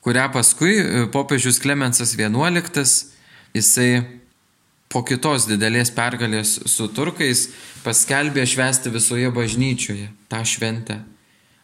kurią 0.04 0.28
paskui 0.34 0.76
e, 0.78 1.04
popiežius 1.12 1.60
Klemensas 1.62 2.14
XI, 2.18 2.86
jisai 3.56 3.90
po 4.90 5.02
kitos 5.06 5.46
didelės 5.50 5.92
pergalės 5.94 6.56
su 6.70 6.88
turkais 6.94 7.48
paskelbė 7.84 8.46
švesti 8.46 8.92
visoje 8.94 9.30
bažnyčioje 9.34 10.10
tą 10.30 10.42
šventę, 10.46 11.00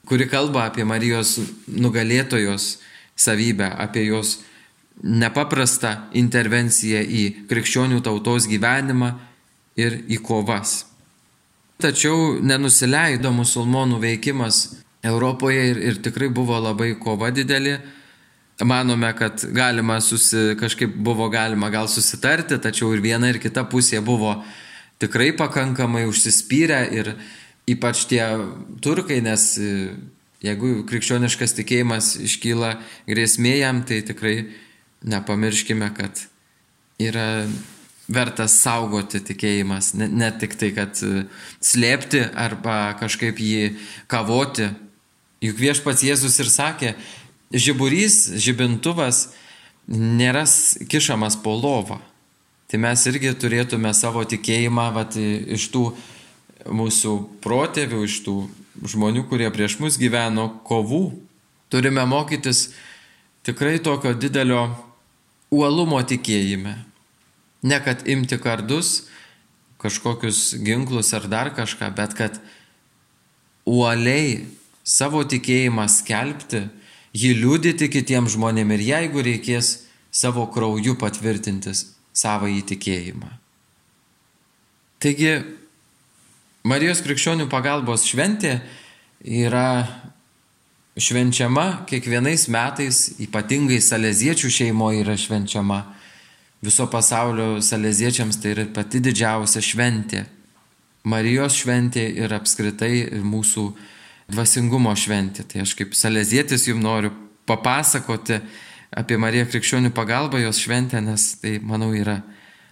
kuri 0.06 0.28
kalba 0.30 0.68
apie 0.71 0.87
Marijos 0.87 1.37
nugalėtojos 1.66 2.76
savybę, 3.16 3.71
apie 3.83 4.06
jos 4.06 4.38
nepaprastą 5.03 5.93
intervenciją 6.17 7.03
į 7.05 7.23
krikščionių 7.50 8.00
tautos 8.05 8.49
gyvenimą 8.49 9.12
ir 9.76 10.00
į 10.09 10.21
kovas. 10.25 10.85
Tačiau 11.83 12.38
nenusileido 12.41 13.31
musulmonų 13.37 14.00
veikimas 14.00 14.62
Europoje 15.05 15.67
ir, 15.71 15.81
ir 15.91 15.99
tikrai 16.03 16.31
buvo 16.33 16.57
labai 16.59 16.95
kova 17.00 17.29
didelė. 17.31 17.76
Manome, 18.65 19.11
kad 19.12 19.43
galima 19.53 19.99
susi, 20.00 20.55
kažkaip 20.57 20.95
buvo 20.97 21.29
galima 21.29 21.69
gal 21.69 21.91
susitarti, 21.93 22.57
tačiau 22.57 22.95
ir 22.97 23.03
viena 23.05 23.29
ir 23.29 23.37
kita 23.43 23.67
pusė 23.69 24.00
buvo 24.00 24.38
tikrai 24.99 25.35
pakankamai 25.37 26.07
užsispyrę 26.09 26.81
ir 26.97 27.12
ypač 27.69 28.07
tie 28.09 28.25
turkai, 28.81 29.21
nes 29.21 29.45
jeigu 30.41 30.87
krikščioniškas 30.88 31.53
tikėjimas 31.59 32.15
iškyla 32.25 32.79
grėsmė 33.05 33.59
jam, 33.59 33.83
tai 33.85 34.00
tikrai 34.07 34.38
nepamirškime, 35.07 35.89
kad 35.95 36.27
yra 37.03 37.47
vertas 38.07 38.55
saugoti 38.63 39.21
tikėjimas, 39.25 39.93
ne, 39.99 40.09
ne 40.09 40.31
tik 40.39 40.55
tai, 40.59 40.71
kad 40.77 40.99
e, 41.03 41.27
slėpti 41.65 42.23
arba 42.39 42.95
kažkaip 43.01 43.41
jį 43.43 43.77
kavoti. 44.11 44.71
Juk 45.45 45.59
viešpats 45.61 46.05
Jėzus 46.07 46.39
ir 46.43 46.51
sakė, 46.51 46.93
žiburys, 47.55 48.37
žibintuvas 48.43 49.29
nėra 49.87 50.47
kišamas 50.91 51.39
po 51.43 51.55
lovą. 51.59 51.99
Tai 52.67 52.81
mes 52.83 53.03
irgi 53.07 53.35
turėtume 53.39 53.93
savo 53.95 54.25
tikėjimą 54.27 54.89
vat, 54.95 55.19
iš 55.19 55.69
tų 55.75 55.85
mūsų 56.67 57.13
protėvių, 57.45 58.03
iš 58.07 58.23
tų 58.27 58.39
žmonių, 58.87 59.27
kurie 59.31 59.51
prieš 59.55 59.79
mus 59.83 59.99
gyveno 60.01 60.49
kovų. 60.67 61.05
Turime 61.71 62.03
mokytis 62.07 62.71
tikrai 63.47 63.79
tokio 63.83 64.15
didelio 64.19 64.67
uolumo 65.55 66.00
tikėjime. 66.03 66.75
Ne 67.67 67.79
kad 67.83 68.07
imti 68.09 68.38
kardus, 68.38 69.07
kažkokius 69.83 70.57
ginklus 70.65 71.12
ar 71.17 71.26
dar 71.31 71.53
kažką, 71.57 71.91
bet 71.97 72.15
kad 72.19 72.38
uoliai 73.67 74.47
savo 74.87 75.25
tikėjimą 75.26 75.87
skelbti, 75.91 76.67
jį 77.17 77.33
liūdyti 77.41 77.88
kitiems 77.91 78.37
žmonėms 78.37 78.76
ir 78.76 78.87
jeigu 78.91 79.25
reikės 79.25 79.73
savo 80.15 80.47
krauju 80.53 80.97
patvirtintis 81.00 81.91
savo 82.17 82.49
įtikėjimą. 82.50 83.31
Taigi, 85.03 85.33
Marijos 86.67 87.03
krikščionių 87.05 87.47
pagalbos 87.53 88.07
šventė 88.09 88.57
yra 89.23 89.87
švenčiama 90.97 91.85
kiekvienais 91.88 92.47
metais, 92.49 93.03
ypatingai 93.21 93.79
saleziečių 93.85 94.50
šeimoje 94.53 95.03
yra 95.05 95.17
švenčiama. 95.21 95.83
Viso 96.65 96.87
pasaulio 96.88 97.61
saleziečiams 97.62 98.41
tai 98.41 98.55
yra 98.55 98.65
pati 98.75 99.03
didžiausia 99.05 99.61
šventė. 99.62 100.25
Marijos 101.07 101.61
šventė 101.61 102.07
ir 102.25 102.33
apskritai 102.35 103.21
mūsų 103.23 103.67
dvasingumo 104.33 104.95
šventė. 104.97 105.45
Tai 105.47 105.62
aš 105.67 105.76
kaip 105.79 105.95
salezietis 105.95 106.67
jums 106.67 106.83
noriu 106.83 107.12
papasakoti 107.47 108.41
apie 108.97 109.19
Mariją 109.21 109.47
Krikščionių 109.50 109.93
pagalbą, 109.95 110.41
jos 110.41 110.62
šventę, 110.65 111.03
nes 111.05 111.35
tai, 111.43 111.59
manau, 111.62 111.93
yra 111.95 112.23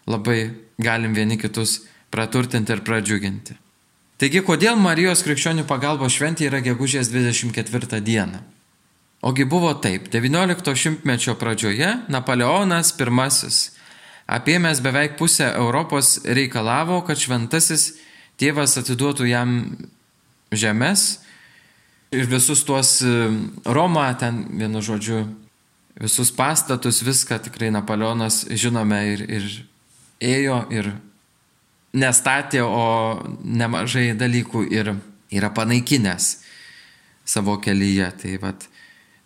labai 0.08 0.54
galim 0.80 1.14
vieni 1.14 1.36
kitus 1.38 1.82
praturtinti 2.10 2.72
ir 2.72 2.82
pradžiuginti. 2.86 3.58
Taigi, 4.24 4.40
kodėl 4.40 4.78
Marijos 4.80 5.20
Krikščionių 5.20 5.66
pagalbos 5.68 6.14
šventė 6.14 6.46
yra 6.46 6.62
gegužės 6.64 7.10
24 7.12 7.98
dieną? 8.00 8.38
Ogi 9.20 9.44
buvo 9.44 9.74
taip, 9.76 10.06
XIX 10.08 10.72
šimtmečio 10.80 11.34
pradžioje 11.36 11.90
Napoleonas 12.08 12.94
I, 12.96 13.50
apėmęs 14.24 14.80
beveik 14.80 15.18
pusę 15.18 15.50
Europos, 15.52 16.22
reikalavo, 16.24 17.02
kad 17.04 17.20
šventasis 17.20 17.98
tėvas 18.40 18.78
atiduotų 18.80 19.28
jam 19.28 19.76
žemės 20.48 21.20
ir 22.08 22.24
visus 22.24 22.64
tuos 22.64 23.02
e, 23.04 23.28
Romą, 23.68 24.08
ten 24.16 24.46
vienu 24.56 24.80
žodžiu, 24.80 25.26
visus 26.00 26.32
pastatus, 26.32 27.04
viską 27.04 27.42
tikrai 27.44 27.68
Napoleonas 27.76 28.46
žinome 28.48 29.04
ir, 29.18 29.28
ir 29.28 29.50
ėjo 30.24 30.62
ir 30.72 30.94
nestatė, 31.94 32.62
o 32.66 33.22
nemažai 33.44 34.12
dalykų 34.18 34.66
ir 34.74 34.94
yra 35.34 35.50
panaikinęs 35.54 36.30
savo 37.24 37.56
kelyje. 37.62 38.10
Tai, 38.20 38.34
vat, 38.42 38.68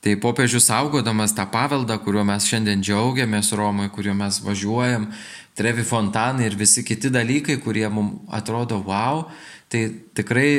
tai 0.04 0.16
popiežius 0.20 0.68
saugodamas 0.70 1.34
tą 1.36 1.48
paveldą, 1.50 1.98
kuriuo 2.04 2.26
mes 2.28 2.46
šiandien 2.48 2.84
džiaugiamės 2.84 3.52
Romoje, 3.58 3.92
kuriuo 3.94 4.16
mes 4.18 4.42
važiuojam, 4.44 5.10
Trevi 5.58 5.82
fontanai 5.82 6.44
ir 6.46 6.54
visi 6.54 6.84
kiti 6.86 7.10
dalykai, 7.10 7.56
kurie 7.58 7.88
mums 7.90 8.28
atrodo 8.30 8.76
wow, 8.86 9.24
tai 9.66 9.88
tikrai 10.14 10.52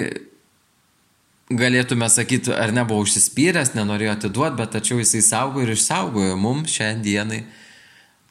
galėtume 1.49 2.09
sakyti, 2.11 2.51
ar 2.51 2.73
nebuvo 2.75 3.05
užsispyręs, 3.05 3.71
nenorėjo 3.77 4.17
atiduoti, 4.17 4.57
bet 4.59 4.73
tačiau 4.75 4.99
jisai 4.99 5.21
saugo 5.23 5.63
ir 5.63 5.71
išsaugojo 5.73 6.35
mums 6.37 6.75
šiandienai. 6.75 7.45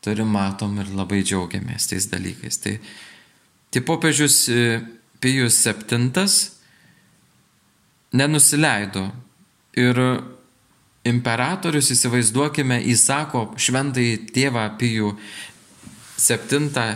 Turim 0.04 0.28
matom 0.30 0.76
ir 0.78 0.92
labai 0.94 1.24
džiaugiamės 1.24 1.88
tais 1.90 2.06
dalykais. 2.12 2.60
Tai, 2.62 2.76
tai 3.70 3.82
popiežius 3.84 4.48
e, 4.48 4.80
Pijus 5.18 5.58
VII 5.66 6.26
nenusileido 8.14 9.08
ir 9.76 9.98
imperatorius, 11.08 11.90
įsivaizduokime, 11.94 12.78
įsako 12.92 13.48
šventai 13.58 14.08
tėvą 14.34 14.64
Pijų 14.78 15.12
VII 16.18 16.86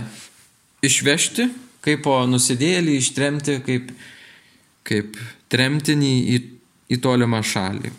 išvežti, 0.87 1.49
kaip 1.83 2.05
po 2.07 2.17
nusidėlį 2.31 2.97
ištremti, 2.99 3.59
kaip, 3.67 3.91
kaip 4.87 5.19
tremtinį 5.52 6.14
į, 6.37 6.38
į 6.95 7.00
tolimą 7.02 7.43
šalį. 7.47 7.93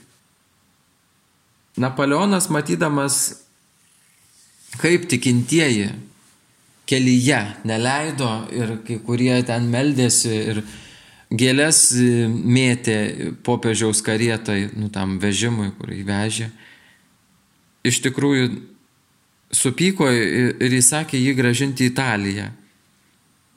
Napoleonas 1.83 2.49
matydamas, 2.53 3.19
kaip 4.81 5.07
tikintieji 5.09 5.89
kelyje 6.89 7.41
neleido 7.67 8.31
ir 8.53 8.77
kai 8.87 8.99
kurie 9.05 9.35
ten 9.47 9.69
meldėsi 9.71 10.33
ir 10.33 10.63
gėlės 11.33 11.79
mėtė 12.29 12.97
popiežiaus 13.45 14.03
karietai, 14.05 14.67
nu 14.77 14.89
tam 14.93 15.17
vežimui, 15.21 15.71
kur 15.79 15.93
įvežė, 15.95 16.49
iš 17.87 18.01
tikrųjų 18.05 18.51
supyko 19.53 20.09
ir 20.11 20.75
įsakė 20.81 21.17
jį 21.21 21.33
gražinti 21.39 21.87
į 21.87 21.93
Italiją 21.93 22.51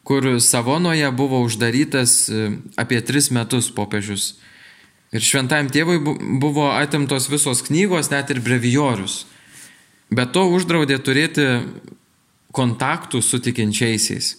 kur 0.06 0.40
Savonoje 0.40 1.10
buvo 1.10 1.40
uždarytas 1.42 2.28
e, 2.28 2.50
apie 2.78 3.00
tris 3.02 3.32
metus 3.34 3.72
popiežius. 3.74 4.36
Ir 5.10 5.22
šventajam 5.22 5.66
tėvui 5.74 5.98
buvo 6.38 6.68
atimtos 6.70 7.26
visos 7.30 7.64
knygos, 7.66 8.12
net 8.12 8.30
ir 8.30 8.38
brevijorius. 8.42 9.24
Bet 10.14 10.30
to 10.36 10.44
uždraudė 10.54 11.00
turėti 11.02 11.46
kontaktų 12.56 13.20
su 13.22 13.40
tikinčiaisiais. 13.44 14.32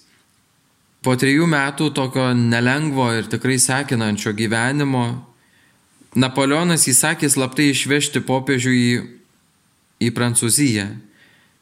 Po 1.05 1.13
trijų 1.15 1.45
metų 1.47 1.91
tokio 1.95 2.31
nelengvo 2.35 3.11
ir 3.15 3.29
tikrai 3.29 3.59
sekinančio 3.61 4.33
gyvenimo 4.35 5.05
Napoleonas 6.17 6.87
įsakė 6.89 7.29
slaptai 7.29 7.67
išvežti 7.69 8.23
popiežių 8.25 8.71
į, 8.73 8.87
į 10.01 10.09
Prancūziją. 10.15 10.87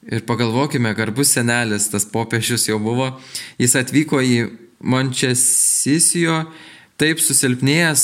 Ir 0.05 0.23
pagalvokime, 0.29 0.93
garbus 0.95 1.33
senelis, 1.33 1.89
tas 1.91 2.05
popiežius 2.07 2.67
jau 2.69 2.77
buvo, 2.79 3.09
jis 3.59 3.73
atvyko 3.79 4.21
į 4.21 4.37
Mončesisijo 4.85 6.43
taip 7.01 7.19
susilpnėjęs, 7.19 8.03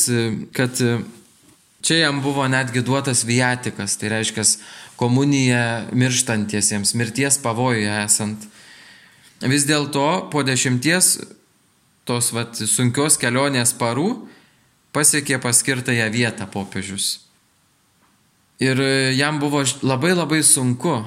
kad 0.57 0.81
čia 1.85 1.99
jam 2.01 2.23
buvo 2.25 2.47
netgi 2.49 2.81
duotas 2.83 3.21
viatikas, 3.27 3.99
tai 4.01 4.11
reiškia 4.15 4.47
komunija 4.99 5.91
mirštantiesiems, 5.93 6.95
mirties 6.97 7.39
pavojuje 7.43 7.93
esant. 8.01 8.49
Vis 9.41 9.65
dėlto 9.65 10.29
po 10.29 10.43
dešimties 10.45 11.15
tos 12.05 12.29
vat, 12.35 12.57
sunkios 12.57 13.17
kelionės 13.17 13.73
parų 13.77 14.27
pasiekė 14.93 15.39
paskirtąją 15.41 16.11
vietą 16.13 16.45
popiežius. 16.51 17.23
Ir 18.61 18.77
jam 19.17 19.39
buvo 19.41 19.63
labai 19.81 20.13
labai 20.13 20.43
sunku 20.45 20.99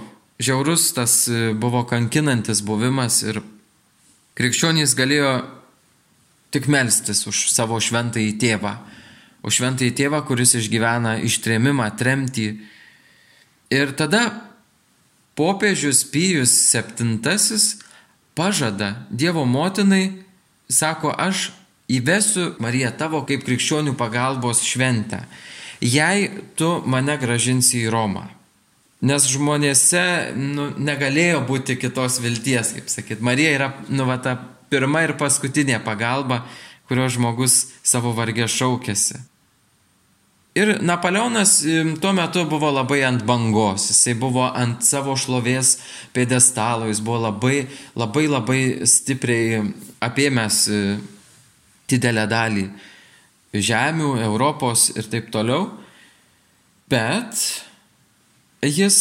žiaurus 0.42 0.92
tas 0.96 1.28
e, 1.28 1.52
buvo 1.54 1.84
kankinantis 1.86 2.62
buvimas 2.66 3.20
ir 3.22 3.38
krikščionys 4.34 4.96
galėjo 4.98 5.34
tik 6.54 6.66
melstis 6.70 7.24
už 7.30 7.48
savo 7.54 7.78
šventąjį 7.82 8.34
tėvą, 8.42 8.74
už 9.46 9.60
šventąjį 9.60 9.94
tėvą, 9.98 10.22
kuris 10.26 10.54
išgyvena 10.58 11.16
ištrėmimą, 11.26 11.88
tremtį. 11.98 12.48
Ir 13.74 13.94
tada 13.98 14.26
popiežius 15.38 16.04
Pijus 16.10 16.54
VII 16.70 17.18
pažada 18.34 19.06
Dievo 19.10 19.44
motinai, 19.44 20.12
sako, 20.68 21.12
aš 21.16 21.50
įvesiu 21.90 22.54
Mariją 22.62 22.92
tavo 22.98 23.22
kaip 23.28 23.44
krikščionių 23.46 23.94
pagalbos 23.98 24.62
šventę, 24.64 25.24
jei 25.84 26.30
tu 26.58 26.80
mane 26.86 27.16
gražinsi 27.20 27.84
į 27.84 27.92
Romą. 27.92 28.26
Nes 29.04 29.26
žmonėse 29.28 30.32
nu, 30.38 30.70
negalėjo 30.80 31.42
būti 31.44 31.76
kitos 31.76 32.22
vilties, 32.24 32.72
kaip 32.78 32.88
sakyt. 32.88 33.20
Marija 33.20 33.50
yra 33.52 33.68
nu, 33.92 34.06
va, 34.08 34.16
ta 34.16 34.38
pirma 34.72 35.02
ir 35.04 35.12
paskutinė 35.20 35.82
pagalba, 35.84 36.46
kurio 36.88 37.10
žmogus 37.12 37.66
savo 37.84 38.14
vargę 38.16 38.48
šaukėsi. 38.48 39.20
Ir 40.54 40.78
Napoleonas 40.86 41.64
tuo 42.00 42.12
metu 42.14 42.44
buvo 42.46 42.68
labai 42.70 43.00
ant 43.02 43.24
bangos, 43.26 43.88
jisai 43.90 44.12
buvo 44.14 44.44
ant 44.46 44.84
savo 44.86 45.16
šlovės 45.18 45.72
pėdestalo, 46.14 46.86
jis 46.86 47.00
buvo 47.02 47.24
labai, 47.24 47.64
labai, 47.98 48.28
labai 48.30 48.60
stipriai 48.86 49.64
apėmęs 50.06 50.58
e, 50.70 50.82
didelę 51.90 52.28
dalį 52.30 52.68
žemių, 53.50 54.12
Europos 54.22 54.92
ir 54.94 55.08
taip 55.10 55.32
toliau. 55.34 55.72
Bet 56.86 57.34
jis 58.62 59.00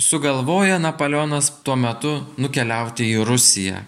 sugalvoja 0.00 0.80
Napoleonas 0.80 1.52
tuo 1.68 1.76
metu 1.76 2.14
nukeliauti 2.40 3.10
į 3.12 3.28
Rusiją. 3.28 3.84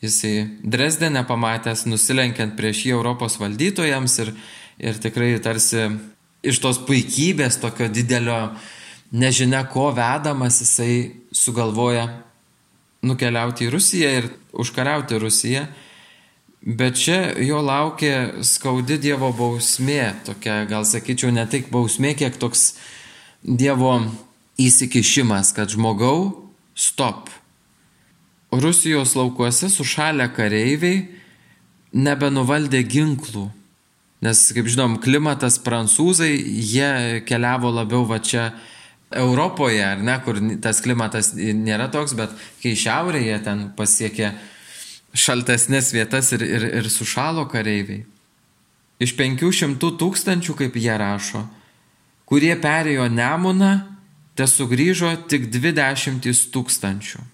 Jisai 0.00 0.46
Dresdenę 0.62 1.26
pamatęs, 1.26 1.88
nusilenkiant 1.90 2.54
prieš 2.56 2.86
jį 2.86 2.94
Europos 2.94 3.34
valdytojams 3.42 4.18
ir, 4.22 4.32
ir 4.80 4.98
tikrai 5.00 5.34
tarsi 5.44 5.88
iš 6.46 6.60
tos 6.62 6.80
puikybės, 6.88 7.60
tokio 7.60 7.88
didelio 7.92 8.40
nežinia 9.12 9.64
ko 9.68 9.90
vedamas, 9.94 10.60
jisai 10.62 10.94
sugalvoja 11.34 12.06
nukeliauti 13.04 13.66
į 13.66 13.72
Rusiją 13.74 14.10
ir 14.18 14.30
užkariauti 14.52 15.20
Rusiją. 15.20 15.66
Bet 16.60 16.98
čia 17.00 17.32
jo 17.40 17.62
laukia 17.64 18.42
skaudi 18.44 18.98
Dievo 19.00 19.30
bausmė, 19.32 20.12
tokia 20.26 20.64
gal 20.68 20.84
sakyčiau 20.84 21.32
ne 21.32 21.46
tik 21.48 21.70
bausmė, 21.72 22.12
kiek 22.18 22.36
toks 22.40 22.74
Dievo 23.40 23.94
įsikišimas, 24.60 25.54
kad 25.56 25.72
žmogau, 25.72 26.50
stop. 26.76 27.30
Rusijos 28.52 29.14
laukuose 29.16 29.70
sušalę 29.72 30.26
kareiviai 30.36 31.06
nebenuvaldė 31.96 32.82
ginklų, 32.84 33.46
nes, 34.24 34.42
kaip 34.54 34.68
žinom, 34.68 34.98
klimatas 35.02 35.58
prancūzai, 35.64 36.32
jie 36.36 37.22
keliavo 37.28 37.72
labiau 37.72 38.04
va 38.08 38.20
čia 38.20 38.50
Europoje, 39.10 39.82
ar 39.82 40.02
ne, 40.04 40.14
kur 40.22 40.38
tas 40.62 40.82
klimatas 40.84 41.32
nėra 41.34 41.88
toks, 41.90 42.14
bet 42.18 42.34
kai 42.62 42.76
šiaurėje 42.78 43.40
ten 43.46 43.64
pasiekė 43.78 44.30
šaltesnės 45.16 45.90
vietas 45.96 46.30
ir, 46.36 46.44
ir, 46.46 46.66
ir 46.82 46.90
sušalo 46.92 47.48
kareiviai. 47.50 48.04
Iš 49.00 49.16
500 49.16 49.96
tūkstančių, 49.98 50.54
kaip 50.58 50.76
jie 50.76 50.94
rašo, 51.00 51.42
kurie 52.28 52.52
perėjo 52.60 53.08
Nemuną, 53.10 53.72
te 54.36 54.46
sugrįžo 54.46 55.14
tik 55.32 55.48
20 55.50 56.28
tūkstančių. 56.54 57.24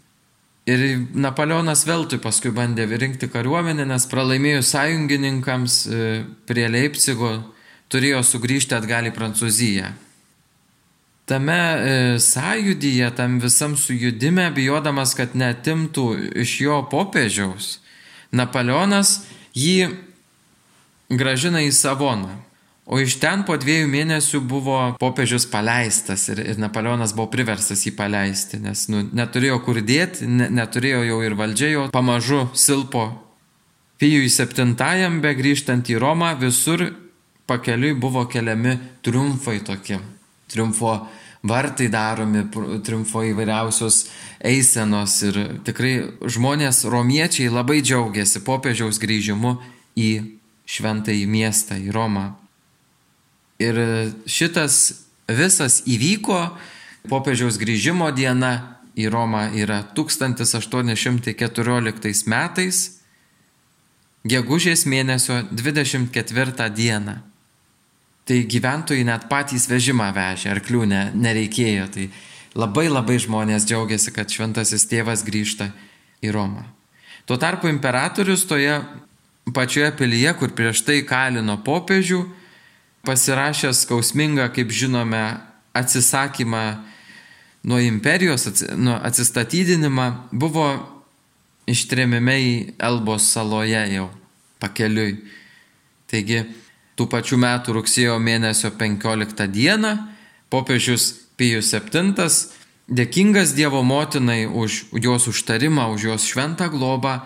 Ir 0.67 0.81
Napoleonas 1.15 1.85
veltui 1.87 2.19
paskui 2.19 2.51
bandė 2.51 2.89
rinkti 2.91 3.29
kariuomenę, 3.31 3.85
nes 3.87 4.07
pralaimėjus 4.11 4.73
sąjungininkams 4.75 5.77
e, 5.87 6.01
prie 6.49 6.67
Leipcigo 6.67 7.37
turėjo 7.93 8.25
sugrįžti 8.27 8.75
atgal 8.75 9.07
į 9.07 9.15
Prancūziją. 9.15 9.93
tame 11.27 11.59
e, 11.59 12.19
sąjudyje, 12.19 13.11
tam 13.11 13.39
visam 13.41 13.77
sujudime, 13.77 14.51
bijodamas, 14.55 15.15
kad 15.19 15.35
netimtų 15.35 16.07
iš 16.43 16.61
jo 16.61 16.81
popiežiaus, 16.91 17.81
Napoleonas 18.31 19.25
jį 19.55 19.91
gražina 21.11 21.63
į 21.67 21.73
Savoną. 21.75 22.31
O 22.87 23.01
iš 23.03 23.17
ten 23.19 23.43
po 23.43 23.57
dviejų 23.59 23.89
mėnesių 23.91 24.41
buvo 24.47 24.79
popiežius 25.01 25.49
paleistas 25.51 26.29
ir, 26.31 26.39
ir 26.53 26.59
Napoleonas 26.63 27.17
buvo 27.17 27.27
priverstas 27.33 27.83
jį 27.83 27.97
paleisti, 27.99 28.61
nes 28.63 28.85
nu, 28.93 29.01
neturėjo 29.11 29.59
kur 29.67 29.81
dėti, 29.83 30.29
ne, 30.31 30.47
neturėjo 30.55 31.01
jau 31.09 31.17
ir 31.27 31.35
valdžia 31.35 31.73
jo, 31.73 31.87
pamažu 31.91 32.45
silpo. 32.55 33.09
Pijui 33.99 34.31
septintajam, 34.31 35.19
be 35.25 35.35
grįžtant 35.35 35.91
į 35.91 35.99
Romą, 35.99 36.37
visur 36.39 36.85
pakeliui 37.51 37.97
buvo 37.99 38.23
keliami 38.31 38.77
triumfai 39.03 39.59
tokie. 39.67 39.99
Triumfo 40.47 40.95
vartai 41.43 41.91
daromi, 41.91 42.47
triumfo 42.87 43.27
įvairiausios 43.27 44.05
eisenos 44.47 45.19
ir 45.27 45.43
tikrai 45.67 45.97
žmonės, 46.23 46.85
romiečiai 46.87 47.51
labai 47.51 47.83
džiaugiasi 47.83 48.47
popiežiaus 48.47 49.03
grįžimu 49.03 49.57
į 49.99 50.11
šventąjį 50.71 51.31
miestą, 51.31 51.83
į 51.83 51.91
Romą. 51.95 52.29
Ir 53.63 53.79
šitas 54.29 55.07
visas 55.29 55.83
įvyko, 55.89 56.59
popiežiaus 57.09 57.59
grįžimo 57.61 58.11
diena 58.15 58.77
į 58.97 59.09
Romą 59.13 59.51
yra 59.57 59.83
1814 59.97 62.27
metais, 62.29 63.01
gegužės 64.27 64.87
mėnesio 64.89 65.43
24 65.53 66.71
dieną. 66.75 67.17
Tai 68.27 68.39
gyventojai 68.51 69.05
net 69.07 69.29
patys 69.31 69.69
vežimą 69.71 70.09
vežė, 70.17 70.51
arklių 70.57 70.83
ne, 70.91 71.03
nereikėjo. 71.15 71.87
Tai 71.95 72.09
labai 72.59 72.89
labai 72.91 73.19
žmonės 73.23 73.67
džiaugiasi, 73.69 74.11
kad 74.17 74.27
šventasis 74.33 74.89
tėvas 74.91 75.23
grįžta 75.27 75.67
į 76.25 76.29
Romą. 76.35 76.65
Tuo 77.27 77.37
tarpu 77.39 77.69
imperatorius 77.71 78.47
toje 78.47 78.81
pačioje 79.55 79.93
pilyje, 79.99 80.33
kur 80.41 80.51
prieš 80.59 80.83
tai 80.87 80.99
kalino 81.07 81.57
popiežių, 81.63 82.21
pasirašęs 83.07 83.85
skausmingą, 83.87 84.49
kaip 84.55 84.73
žinome, 84.75 85.23
atsisakymą 85.77 86.65
nuo 87.67 87.79
imperijos, 87.83 88.49
nuo 88.77 88.99
atsistatydinimą, 89.07 90.07
buvo 90.33 90.69
ištrėmime 91.67 92.37
į 92.43 92.53
Elbos 92.79 93.27
saloje 93.33 93.83
jau 93.95 94.07
pakeliui. 94.63 95.19
Taigi, 96.07 96.45
tų 96.97 97.09
pačių 97.11 97.39
metų 97.43 97.75
rugsėjo 97.81 98.19
mėnesio 98.23 98.71
15 98.79 99.49
dieną 99.51 99.97
popiežius 100.53 101.13
Pijus 101.37 101.75
VII, 101.75 102.29
dėkingas 102.89 103.53
Dievo 103.53 103.83
motinai 103.85 104.47
už 104.47 104.87
jos 104.95 105.27
užtarimą, 105.29 105.91
už 105.93 106.07
jos 106.13 106.29
šventą 106.31 106.71
globą, 106.73 107.19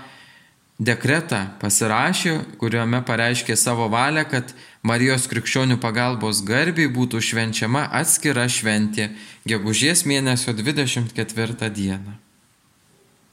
dekretą 0.81 1.45
pasirašė, 1.61 2.57
kuriuome 2.59 3.03
pareiškė 3.07 3.55
savo 3.61 3.87
valią, 3.93 4.25
kad 4.25 4.55
Marijos 4.83 5.27
krikščionių 5.29 5.77
pagalbos 5.81 6.41
garbiai 6.47 6.89
būtų 6.89 7.21
švenčiama 7.21 7.85
atskira 7.99 8.47
šventė 8.49 9.11
gegužės 9.49 10.07
mėnesio 10.09 10.55
24 10.57 11.69
dieną. 11.77 12.17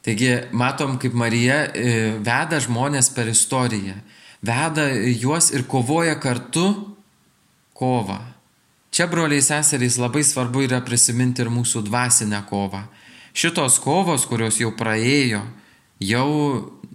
Taigi 0.03 0.33
matom, 0.51 0.97
kaip 0.99 1.15
Marija 1.15 1.65
e, 1.71 1.93
veda 2.23 2.60
žmonės 2.63 3.10
per 3.15 3.31
istoriją, 3.31 3.95
veda 4.43 4.89
juos 4.91 5.49
ir 5.55 5.63
kovoja 5.67 6.15
kartu 6.19 6.67
kovą. 7.75 8.19
Čia, 8.91 9.07
broliai 9.12 9.43
seserys, 9.43 9.97
labai 9.99 10.23
svarbu 10.23 10.63
yra 10.67 10.79
prisiminti 10.83 11.43
ir 11.43 11.51
mūsų 11.51 11.83
dvasinę 11.88 12.39
kovą. 12.47 12.86
Šitos 13.38 13.79
kovos, 13.83 14.23
kurios 14.27 14.60
jau 14.60 14.71
praėjo, 14.75 15.43
jau 16.03 16.29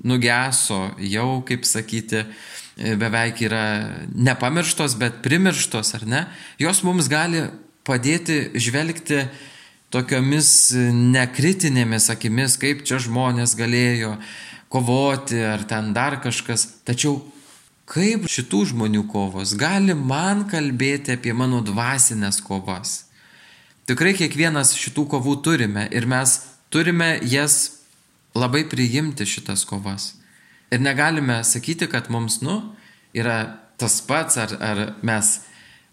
nugeso, 0.02 0.90
jau, 0.98 1.42
kaip 1.46 1.68
sakyti, 1.68 2.24
beveik 2.76 3.42
yra 3.44 3.64
nepamirštos, 4.14 4.96
bet 5.00 5.20
primirštos, 5.24 5.94
ar 5.98 6.06
ne, 6.08 6.22
jos 6.60 6.82
mums 6.86 7.10
gali 7.12 7.44
padėti 7.86 8.52
žvelgti 8.56 9.26
tokiomis 9.92 10.72
nekritinėmis 11.12 12.08
akimis, 12.14 12.56
kaip 12.60 12.84
čia 12.88 13.00
žmonės 13.02 13.56
galėjo 13.58 14.16
kovoti 14.72 15.42
ar 15.44 15.66
ten 15.68 15.92
dar 15.92 16.16
kažkas. 16.24 16.64
Tačiau 16.86 17.18
kaip 17.92 18.24
šitų 18.30 18.62
žmonių 18.72 19.04
kovos 19.10 19.52
gali 19.58 19.94
man 19.98 20.46
kalbėti 20.48 21.16
apie 21.16 21.34
mano 21.36 21.60
dvasinės 21.64 22.40
kovas. 22.44 23.02
Tikrai 23.88 24.14
kiekvienas 24.16 24.72
šitų 24.78 25.08
kovų 25.12 25.36
turime 25.44 25.88
ir 25.92 26.06
mes 26.08 26.38
turime 26.72 27.18
jas 27.28 27.82
labai 28.32 28.64
priimti 28.64 29.26
šitas 29.28 29.66
kovas. 29.68 30.14
Ir 30.72 30.80
negalime 30.80 31.42
sakyti, 31.44 31.88
kad 31.90 32.08
mums, 32.10 32.40
nu, 32.40 32.60
yra 33.12 33.58
tas 33.76 34.00
pats, 34.06 34.38
ar, 34.40 34.54
ar 34.60 34.78
mes 35.04 35.34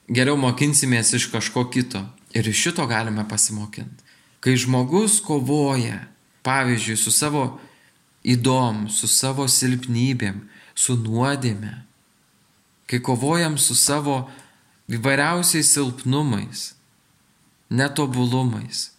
geriau 0.07 0.37
mokinsimės 0.39 1.11
iš 1.17 1.27
kažko 1.33 1.65
kito. 1.73 2.01
Ir 2.33 2.47
iš 2.47 2.69
šito 2.69 2.85
galime 2.87 3.25
pasimokinti. 3.27 4.05
Kai 4.39 4.53
žmogus 4.55 5.17
kovoja, 5.25 6.05
pavyzdžiui, 6.45 6.95
su 6.97 7.11
savo 7.11 7.43
įdom, 8.23 8.85
su 8.93 9.09
savo 9.11 9.47
silpnybėm, 9.51 10.45
su 10.75 10.95
nuodėme, 10.95 11.73
kai 12.89 13.01
kovojam 13.03 13.57
su 13.59 13.75
savo 13.75 14.21
įvairiausiais 14.89 15.73
silpnumais, 15.75 16.69
netobulumais, 17.69 18.89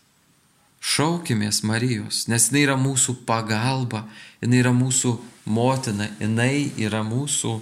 Šaukimės 0.81 1.59
Marijos, 1.69 2.25
nes 2.33 2.47
jinai 2.49 2.63
yra 2.65 2.77
mūsų 2.81 3.19
pagalba, 3.29 4.07
jinai 4.41 4.63
yra 4.63 4.71
mūsų 4.73 5.13
motina, 5.45 6.09
jinai 6.21 6.71
yra 6.81 7.03
mūsų 7.07 7.59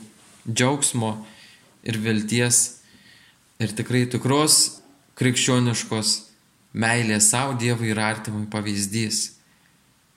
džiaugsmo 0.48 1.12
ir 1.86 1.98
vilties 2.02 2.80
ir 3.58 3.74
tikrai 3.74 4.06
tikros 4.10 4.78
krikščioniškos 5.18 6.14
meilės 6.78 7.30
savo 7.32 7.56
Dievui 7.58 7.90
ir 7.92 8.00
artimui 8.02 8.46
pavyzdys. 8.50 9.34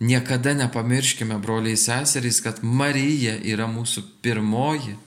Niekada 0.02 0.56
nepamirškime, 0.58 1.38
broliai 1.41 1.78
seserys, 1.78 2.41
kad 2.41 2.63
Marija 2.65 3.36
yra 3.45 3.67
mūsų 3.69 4.04
pirmoji 4.26 4.97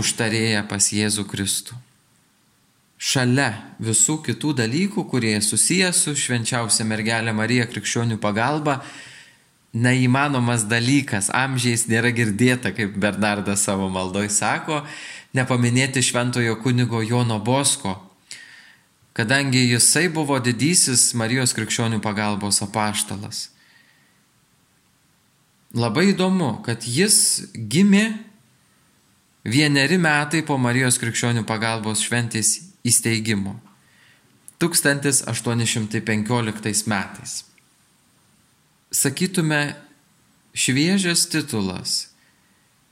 užtarėja 0.00 0.64
pas 0.68 0.88
Jėzų 0.92 1.26
Kristų 1.28 1.76
šalia 2.98 3.52
visų 3.78 4.18
kitų 4.26 4.56
dalykų, 4.58 5.04
kurie 5.08 5.36
susiję 5.42 5.92
su 5.94 6.16
švenčiausia 6.18 6.84
mergelė 6.84 7.32
Marija 7.32 7.68
krikščionių 7.70 8.18
pagalba, 8.18 8.80
neįmanomas 9.76 10.64
dalykas, 10.68 11.28
amžiais 11.34 11.86
nėra 11.88 12.10
girdėta, 12.14 12.72
kaip 12.72 12.96
Bernardas 12.96 13.64
savo 13.66 13.88
maldoj 13.92 14.28
sako, 14.32 14.82
nepaminėti 15.36 16.02
šventojo 16.02 16.56
kunigo 16.62 17.02
Jono 17.04 17.38
Bosko, 17.40 17.98
kadangi 19.12 19.68
jisai 19.68 20.08
buvo 20.08 20.38
didysis 20.40 21.14
Marijos 21.18 21.52
krikščionių 21.56 22.00
pagalbos 22.00 22.62
apaštalas. 22.64 23.50
Labai 25.76 26.14
įdomu, 26.14 26.62
kad 26.64 26.84
jis 26.88 27.44
gimė 27.52 28.16
vieneri 29.44 29.98
metai 30.00 30.42
po 30.46 30.56
Marijos 30.56 30.98
krikščionių 31.00 31.44
pagalbos 31.48 32.00
šventės 32.06 32.60
įsteigimo 32.88 33.60
1815 34.58 36.86
metais. 36.88 37.47
Sakytume, 38.88 39.76
šviežias 40.56 41.26
titulas. 41.28 42.08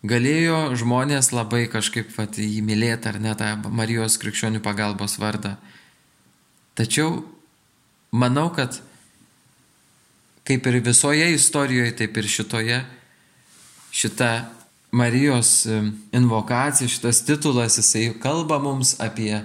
Galėjo 0.06 0.76
žmonės 0.76 1.32
labai 1.32 1.64
kažkaip 1.72 2.10
vat, 2.14 2.36
jį 2.38 2.60
mylėti 2.62 3.08
ar 3.10 3.16
net 3.22 3.40
tą 3.40 3.54
Marijos 3.72 4.18
krikščionių 4.20 4.60
pagalbos 4.62 5.16
vardą. 5.18 5.56
Tačiau 6.76 7.24
manau, 8.12 8.50
kad 8.52 8.76
kaip 10.46 10.68
ir 10.68 10.78
visoje 10.84 11.30
istorijoje, 11.34 11.96
taip 12.02 12.20
ir 12.20 12.28
šitoje, 12.30 12.78
šita 13.90 14.30
Marijos 14.92 15.66
invokacija, 16.14 16.88
šitas 16.92 17.24
titulas, 17.26 17.80
jisai 17.80 18.12
kalba 18.22 18.60
mums 18.62 18.94
apie 19.02 19.40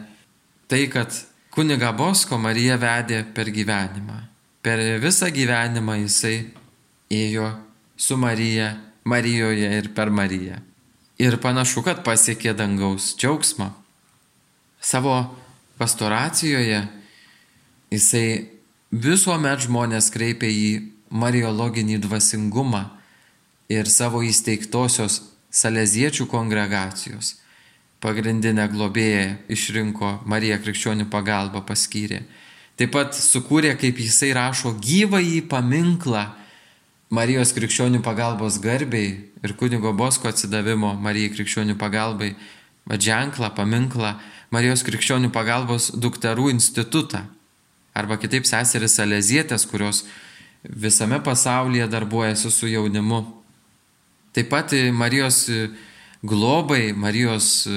tai, 0.67 0.85
kad 0.91 1.15
kuniga 1.51 1.89
Bosko 1.95 2.37
Marija 2.37 2.77
vedė 2.79 3.23
per 3.35 3.49
gyvenimą. 3.51 4.30
Per 4.61 4.81
visą 5.01 5.29
gyvenimą 5.33 5.97
jisai 6.03 6.51
ėjo 7.11 7.47
su 7.97 8.17
Marija, 8.17 8.75
Marijoje 9.03 9.71
ir 9.79 9.89
per 9.97 10.11
Mariją. 10.13 10.59
Ir 11.21 11.37
panašu, 11.41 11.81
kad 11.85 12.03
pasiekė 12.05 12.53
dangaus 12.57 13.15
džiaugsmą. 13.17 13.71
Savo 14.81 15.15
pastoracijoje 15.81 16.83
jisai 17.93 18.49
visuomet 18.91 19.65
žmonės 19.65 20.09
kreipia 20.13 20.49
į 20.49 20.71
mariologinį 21.09 21.99
dvasingumą 22.05 22.85
ir 23.69 23.89
savo 23.89 24.21
įsteigtosios 24.25 25.21
saleziečių 25.51 26.29
kongregacijos 26.31 27.41
pagrindinę 28.01 28.65
globėją 28.71 29.25
išrinko 29.53 30.11
Marija 30.25 30.57
krikščionių 30.61 31.05
pagalba 31.13 31.61
paskyrė. 31.65 32.23
Taip 32.79 32.93
pat 32.95 33.17
sukūrė, 33.17 33.73
kaip 33.79 33.99
jisai 33.99 34.31
rašo, 34.35 34.73
gyvąjį 34.81 35.41
paminklą 35.51 36.29
Marijos 37.11 37.51
krikščionių 37.51 37.99
pagalbos 38.05 38.61
garbiai 38.63 39.17
ir 39.43 39.53
kunigo 39.59 39.91
Bosko 39.91 40.29
atsidavimo 40.31 40.93
Marijai 40.95 41.33
krikščionių 41.33 41.75
pagalbai, 41.79 42.35
ženklą, 42.87 43.51
paminklą 43.57 44.15
Marijos 44.51 44.85
krikščionių 44.87 45.31
pagalbos 45.35 45.91
dukterų 45.91 46.49
institutą. 46.53 47.25
Arba 47.91 48.15
kitaip 48.15 48.47
seseris 48.47 48.95
Alezietės, 49.03 49.67
kurios 49.67 50.05
visame 50.63 51.19
pasaulyje 51.23 51.89
darbuojasi 51.91 52.51
su 52.51 52.71
jaunimu. 52.71 53.25
Taip 54.31 54.47
pat 54.51 54.71
Marijos 54.95 55.43
globai, 56.23 56.93
Marijos 56.95 57.67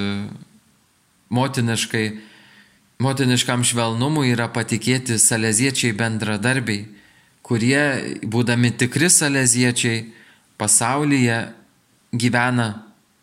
motiniškai, 1.35 2.07
motiniškam 3.03 3.65
švelnumui 3.67 4.31
yra 4.35 4.51
patikėti 4.53 5.19
saleziečiai 5.19 5.97
bendradarbiai 5.97 6.85
kurie, 7.45 7.81
būdami 8.25 8.73
tikri 8.81 9.11
saleziečiai, 9.13 10.09
pasaulyje 10.57 11.39
gyvena 12.17 12.69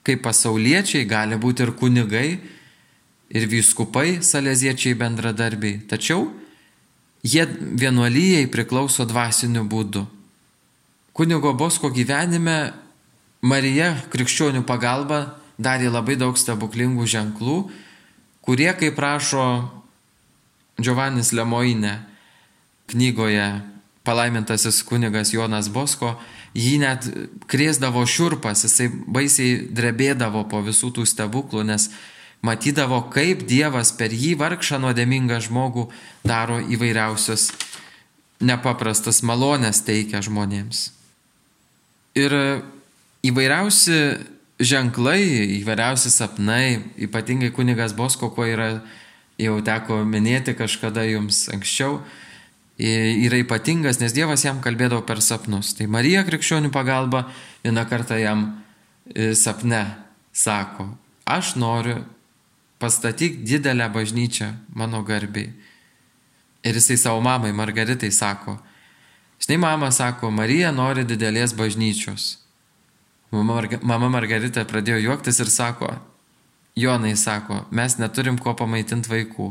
kaip 0.06 0.22
pasauliečiai, 0.26 1.08
gali 1.10 1.38
būti 1.42 1.66
ir 1.66 1.74
kunigai, 1.78 2.30
ir 3.32 3.48
vyskupai 3.50 4.22
saleziečiai 4.26 4.98
bendradarbiai. 5.00 5.82
Tačiau 5.90 6.30
jie 7.26 7.46
vienuolyjei 7.82 8.50
priklauso 8.52 9.06
dvasiniu 9.10 9.66
būdu. 9.70 10.06
Kunigo 11.18 11.54
Bosko 11.58 11.92
gyvenime 11.94 12.74
Marija 13.42 13.94
krikščionių 14.14 14.64
pagalba 14.70 15.38
darė 15.62 15.90
labai 15.94 16.16
daug 16.18 16.38
stebuklingų 16.38 17.06
ženklų, 17.10 17.58
kurie, 18.46 18.72
kaip 18.78 19.00
rašo 19.00 19.46
Giovannis 20.82 21.32
Lemoine 21.32 22.00
knygoje 22.92 23.62
palaimintasis 24.04 24.82
kunigas 24.84 25.34
Jonas 25.34 25.70
Bosko, 25.70 26.16
jį 26.58 26.78
net 26.82 27.06
krėsdavo 27.52 28.02
šiurpas, 28.10 28.66
jisai 28.66 28.90
baisiai 28.90 29.68
drebėdavo 29.72 30.44
po 30.50 30.64
visų 30.66 30.90
tų 30.98 31.06
stebuklų, 31.08 31.64
nes 31.70 31.92
matydavo, 32.42 33.04
kaip 33.14 33.46
Dievas 33.48 33.94
per 33.96 34.14
jį 34.14 34.34
vargšą 34.42 34.82
nuodėmingą 34.82 35.38
žmogų 35.46 35.88
daro 36.26 36.60
įvairiausias 36.60 37.52
nepaprastas 38.42 39.22
malonės 39.22 39.84
teikia 39.86 40.24
žmonėms. 40.26 40.90
Ir 42.18 42.34
įvairiausi 43.24 44.00
ženklai, 44.62 45.22
įvairiausi 45.60 46.12
sapnai, 46.14 46.82
ypatingai 47.02 47.52
kunigas 47.56 47.96
Bosko, 47.98 48.32
kuo 48.34 48.46
yra 48.48 48.82
jau 49.42 49.58
teko 49.66 50.02
minėti 50.08 50.56
kažkada 50.58 51.04
jums 51.10 51.48
anksčiau, 51.54 52.00
yra 52.82 53.42
ypatingas, 53.42 54.00
nes 54.02 54.14
Dievas 54.16 54.46
jam 54.46 54.62
kalbėdavo 54.64 55.04
per 55.06 55.22
sapnus. 55.22 55.74
Tai 55.78 55.90
Marija 55.92 56.24
krikščionių 56.28 56.72
pagalba 56.74 57.26
vieną 57.66 57.86
kartą 57.90 58.18
jam 58.22 58.48
sapne 59.38 59.84
sako, 60.34 60.88
aš 61.26 61.56
noriu 61.60 62.02
pastatyk 62.82 63.44
didelę 63.46 63.90
bažnyčią 63.94 64.54
mano 64.74 65.04
garbiai. 65.06 65.52
Ir 66.62 66.78
jisai 66.78 66.98
savo 66.98 67.22
mamai 67.22 67.54
Margaritai 67.54 68.12
sako, 68.14 68.60
žinai, 69.42 69.58
mama 69.58 69.90
sako, 69.92 70.30
Marija 70.30 70.70
nori 70.72 71.06
didelės 71.06 71.56
bažnyčios. 71.58 72.41
Mama, 73.32 73.56
Marga, 73.56 73.80
mama 73.82 74.10
Margarita 74.12 74.64
pradėjo 74.68 75.00
juoktis 75.06 75.40
ir 75.40 75.50
sako, 75.52 75.94
Jonai 76.76 77.16
sako, 77.20 77.66
mes 77.72 77.98
neturim 78.00 78.38
ko 78.40 78.54
pamaitinti 78.56 79.12
vaikų. 79.12 79.50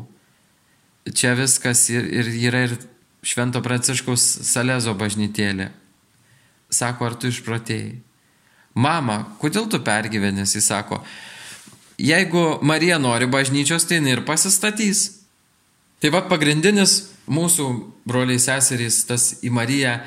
Čia 1.16 1.34
viskas 1.36 1.86
ir, 1.92 2.06
ir 2.08 2.28
yra 2.48 2.64
ir 2.68 2.76
Švento 3.24 3.60
Pranciškaus 3.64 4.22
Salezo 4.48 4.94
bažnytėlė. 4.96 5.68
Sako, 6.72 7.10
ar 7.10 7.16
tu 7.20 7.28
išprotėjai? 7.28 7.98
Mama, 8.80 9.24
kodėl 9.40 9.66
tu 9.68 9.80
pergyvenęs? 9.84 10.54
Jis 10.56 10.70
sako, 10.70 11.00
jeigu 12.00 12.60
Marija 12.62 13.00
nori 13.02 13.28
bažnyčios, 13.28 13.84
tai 13.88 14.00
ir 14.08 14.24
pasistatys. 14.24 15.20
Tai 16.00 16.12
va 16.14 16.22
pagrindinis 16.24 17.10
mūsų 17.28 17.66
broliai 18.08 18.40
seserys, 18.40 19.02
tas 19.04 19.34
į 19.44 19.52
Mariją 19.52 19.98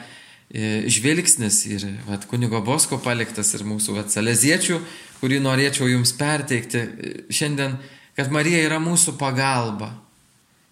žvilgsnis 0.54 1.63
ir 1.66 1.86
vat, 2.06 2.28
kunigo 2.30 2.62
Bosko 2.62 3.00
paliktas 3.02 3.54
ir 3.58 3.66
mūsų 3.66 3.98
vat, 3.98 4.13
saleziečių, 4.13 4.78
kurį 5.22 5.39
norėčiau 5.42 5.88
jums 5.89 6.13
perteikti 6.13 6.78
e, 6.78 7.13
šiandien, 7.34 7.80
kad 8.13 8.30
Marija 8.34 8.62
yra 8.68 8.78
mūsų 8.84 9.16
pagalba. 9.18 9.96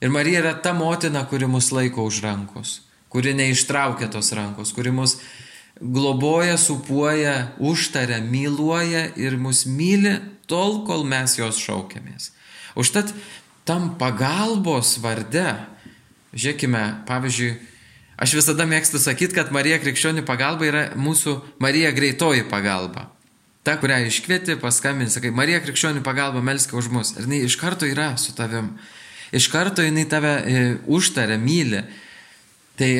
Ir 0.01 0.13
Marija 0.13 0.43
yra 0.43 0.53
ta 0.61 0.75
motina, 0.77 1.23
kuri 1.29 1.49
mus 1.49 1.71
laiko 1.73 2.05
už 2.05 2.21
rankos, 2.25 2.81
kuri 3.09 3.33
neištraukia 3.37 4.11
tos 4.13 4.29
rankos, 4.37 4.73
kuri 4.75 4.93
mus 4.93 5.17
globoja, 5.81 6.59
supuoja, 6.61 7.55
užtaria, 7.57 8.21
myluoja 8.21 9.07
ir 9.17 9.37
mus 9.41 9.65
myli 9.65 10.19
tol, 10.45 10.83
kol 10.85 11.07
mes 11.09 11.39
jos 11.39 11.57
šaukiamės. 11.57 12.29
Užtat 12.77 13.09
tam 13.65 13.95
pagalbos 13.97 14.99
varde, 15.01 15.55
žiūrėkime, 16.37 16.83
pavyzdžiui, 17.09 17.55
aš 18.21 18.37
visada 18.37 18.67
mėgstu 18.69 19.01
sakyti, 19.01 19.35
kad 19.37 19.51
Marija 19.55 19.81
krikščionių 19.81 20.23
pagalba 20.27 20.69
yra 20.69 20.85
mūsų 20.95 21.35
Marija 21.63 21.91
greitoji 21.95 22.45
pagalba. 22.49 23.09
Ta, 23.65 23.75
kurią 23.77 23.99
iškvieti, 24.07 24.55
paskambini, 24.61 25.11
sakai, 25.13 25.29
Marija 25.33 25.59
krikščionių 25.61 26.01
pagalba, 26.05 26.41
melskė 26.45 26.79
už 26.79 26.89
mus. 26.93 27.13
Ir 27.17 27.27
jinai 27.27 27.43
iš 27.45 27.59
karto 27.61 27.89
yra 27.89 28.15
su 28.17 28.33
tavim 28.37 28.73
iš 29.31 29.47
karto 29.47 29.81
jinai 29.81 30.09
tave 30.09 30.31
e, 30.45 30.77
užtaria, 30.87 31.37
myli. 31.37 31.83
Tai 32.75 32.91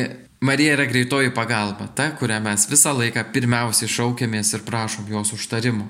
Marija 0.41 0.73
yra 0.73 0.85
greitoji 0.85 1.33
pagalba, 1.35 1.87
ta, 1.95 2.11
kurią 2.17 2.39
mes 2.41 2.65
visą 2.69 2.93
laiką 2.97 3.23
pirmiausiai 3.33 3.89
šaukiamės 3.91 4.55
ir 4.55 4.63
prašom 4.65 5.09
jos 5.11 5.33
užtarimo. 5.35 5.85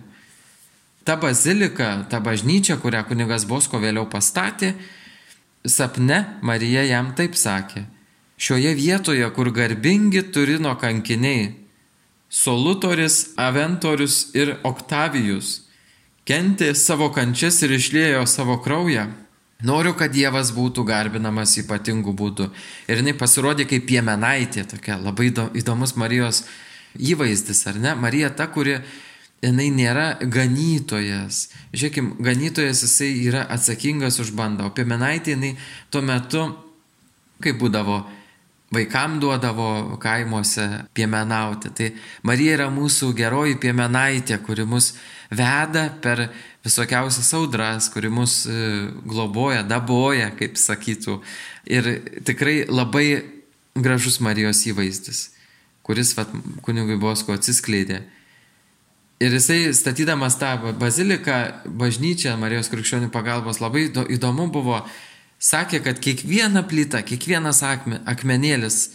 Ta 1.08 1.16
bazilika, 1.18 2.06
ta 2.10 2.20
bažnyčia, 2.22 2.78
kurią 2.82 3.06
kunigas 3.08 3.46
Bosko 3.50 3.80
vėliau 3.82 4.06
pastatė, 4.10 4.74
sapne 5.66 6.26
Marija 6.46 6.84
jam 6.86 7.14
taip 7.18 7.38
sakė. 7.40 7.86
Šioje 8.42 8.74
vietoje, 8.74 9.28
kur 9.36 9.52
garbingi 9.54 10.24
Turino 10.34 10.74
kankiniai, 10.82 11.52
Solutoris, 12.32 13.36
Aventorius 13.38 14.32
ir 14.34 14.56
Oktavijus 14.64 15.60
kentė 16.26 16.72
savo 16.80 17.12
kančias 17.14 17.60
ir 17.66 17.76
išlėjo 17.76 18.24
savo 18.30 18.56
kraują, 18.64 19.10
Noriu, 19.62 19.94
kad 19.94 20.10
Dievas 20.10 20.50
būtų 20.56 20.82
garbinamas 20.90 21.54
ypatingų 21.62 22.16
būdų. 22.18 22.48
Ir 22.90 23.02
jinai 23.02 23.14
pasirodė 23.14 23.68
kaip 23.70 23.86
piemenaitė, 23.86 24.64
tokia 24.66 24.98
labai 24.98 25.30
įdomus 25.30 25.94
Marijos 26.02 26.42
įvaizdis, 26.98 27.62
ar 27.70 27.78
ne? 27.78 27.94
Marija 27.94 28.32
ta, 28.34 28.48
kuri 28.50 28.80
jinai 29.46 29.68
nėra 29.74 30.08
ganytojas. 30.22 31.52
Žiūrėkim, 31.76 32.16
ganytojas 32.26 32.82
jisai 32.88 33.12
yra 33.28 33.46
atsakingas 33.54 34.18
už 34.24 34.34
bandą, 34.38 34.66
o 34.66 34.74
piemenaitė 34.74 35.36
jinai 35.36 35.54
tuo 35.94 36.02
metu, 36.10 36.48
kaip 37.46 37.62
būdavo, 37.62 38.02
vaikam 38.72 39.20
duodavo 39.20 39.98
kaimuose 40.00 40.68
piemenauti. 40.94 41.72
Tai 41.76 41.90
Marija 42.24 42.56
yra 42.60 42.70
mūsų 42.72 43.12
geroji 43.18 43.58
piemenaitė, 43.60 44.38
kuri 44.46 44.66
mus 44.66 44.94
veda 45.32 45.90
per 46.04 46.30
visokiausias 46.64 47.34
audras, 47.36 47.90
kuri 47.92 48.10
mus 48.14 48.46
e, 48.46 48.88
globoja, 49.08 49.66
daboja, 49.68 50.32
kaip 50.38 50.58
sakytų. 50.60 51.20
Ir 51.72 51.92
tikrai 52.28 52.62
labai 52.70 53.08
gražus 53.76 54.20
Marijos 54.24 54.64
įvaizdis, 54.68 55.30
kuris 55.84 56.16
vat, 56.18 56.32
kunigui 56.66 57.00
Bosko 57.02 57.36
atsiskleidė. 57.36 58.02
Ir 59.22 59.36
jisai 59.38 59.70
statydamas 59.78 60.40
tą 60.42 60.56
baziliką, 60.82 61.38
bažnyčią 61.78 62.34
Marijos 62.42 62.72
krikščionių 62.72 63.12
pagalbos 63.14 63.60
labai 63.62 63.90
įdomu 63.92 64.48
buvo, 64.54 64.80
sakė, 65.42 65.82
kad 65.84 66.00
kiekviena 66.04 66.64
plyta, 66.70 67.02
kiekvienas 67.02 67.64
akme, 67.66 68.00
akmenėlis 68.06 68.92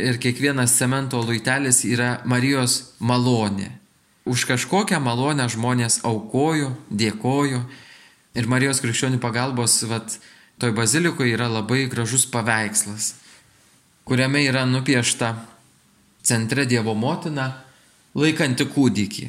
ir 0.00 0.18
kiekvienas 0.18 0.74
cemento 0.74 1.22
luitelis 1.22 1.84
yra 1.86 2.18
Marijos 2.26 2.96
malonė 2.98 3.70
už 4.24 4.46
kažkokią 4.48 4.98
malonę 5.00 5.46
žmonės 5.52 6.00
aukojo, 6.04 6.72
dėkojo. 6.88 7.60
Ir 8.34 8.48
Marijos 8.50 8.80
krikščionių 8.82 9.20
pagalbos, 9.22 9.76
vat, 9.86 10.16
toj 10.58 10.72
bazilikoje 10.74 11.36
yra 11.36 11.46
labai 11.52 11.84
gražus 11.92 12.24
paveikslas, 12.26 13.14
kuriame 14.08 14.42
yra 14.48 14.64
nupiešta 14.66 15.34
centre 16.24 16.64
Dievo 16.66 16.96
motina, 16.98 17.52
laikanti 18.16 18.66
kūdikį, 18.72 19.28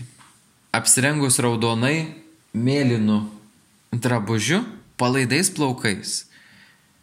apsirengus 0.73 1.38
raudonai, 1.43 2.15
mėlynu 2.56 3.19
drabužiu, 3.93 4.63
palaidais 4.97 5.51
plaukais, 5.51 6.23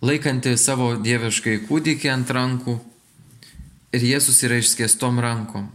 laikanti 0.02 0.56
savo 0.58 0.94
dieviškai 0.98 1.60
kūdikį 1.68 2.10
ant 2.12 2.32
rankų 2.34 2.74
ir 3.94 4.06
Jėzus 4.12 4.42
yra 4.46 4.58
išskėstom 4.62 5.20
rankom. 5.22 5.68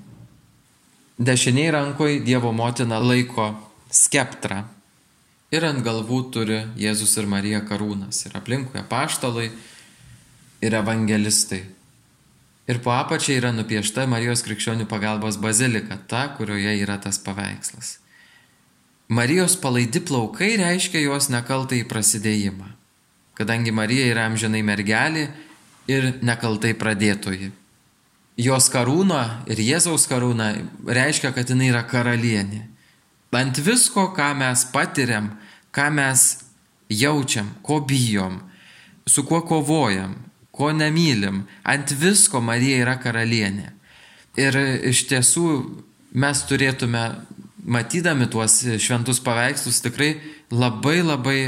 Dešiniai 1.17 1.71
rankoje 1.73 2.19
Dievo 2.25 2.51
motina 2.53 2.99
laiko 3.01 3.53
skeptrą. 3.89 4.65
Ir 5.49 5.63
ant 5.63 5.79
galvų 5.81 6.19
turi 6.35 6.59
Jėzus 6.77 7.15
ir 7.17 7.25
Marija 7.31 7.63
karūnas. 7.65 8.25
Ir 8.27 8.35
aplinkui 8.37 8.83
paštalai. 8.89 9.49
ir 10.61 10.73
evangelistai. 10.73 11.61
Ir 12.67 12.79
po 12.83 12.91
apačia 12.91 13.37
yra 13.37 13.51
nupiešta 13.55 14.07
Marijos 14.09 14.41
krikščionių 14.43 14.87
pagalbos 14.89 15.37
bazilika, 15.39 15.99
ta, 16.09 16.27
kurioje 16.35 16.73
yra 16.81 16.97
tas 16.99 17.19
paveikslas. 17.21 17.99
Marijos 19.07 19.55
palaidi 19.55 20.01
plaukai 20.03 20.57
reiškia 20.59 21.05
jos 21.05 21.29
nekaltai 21.31 21.83
prasidėjimą, 21.87 22.73
kadangi 23.37 23.71
Marija 23.71 24.07
yra 24.09 24.25
amžinai 24.27 24.63
mergelė 24.65 25.27
ir 25.87 26.09
nekaltai 26.25 26.73
pradėtoji. 26.77 27.51
Jos 28.37 28.69
karūna 28.69 29.21
ir 29.49 29.61
Jėzaus 29.61 30.05
karūna 30.09 30.51
reiškia, 30.85 31.31
kad 31.33 31.49
jinai 31.49 31.71
yra 31.71 31.83
karalienė. 31.89 32.65
Ant 33.37 33.57
visko, 33.61 34.07
ką 34.17 34.31
mes 34.37 34.63
patiriam, 34.73 35.31
ką 35.69 35.91
mes 35.93 36.23
jaučiam, 36.89 37.51
ko 37.61 37.79
bijom, 37.85 38.39
su 39.05 39.23
kuo 39.27 39.43
kovojam, 39.45 40.15
ko 40.51 40.71
nemylim, 40.73 41.43
ant 41.61 41.93
visko 41.93 42.41
Marija 42.41 42.81
yra 42.81 42.95
karalienė. 43.01 43.69
Ir 44.37 44.57
iš 44.89 45.03
tiesų 45.09 45.45
mes 46.17 46.41
turėtume, 46.49 47.03
matydami 47.61 48.29
tuos 48.31 48.63
šventus 48.81 49.21
paveikslus, 49.21 49.83
tikrai 49.85 50.15
labai 50.49 51.01
labai 51.05 51.39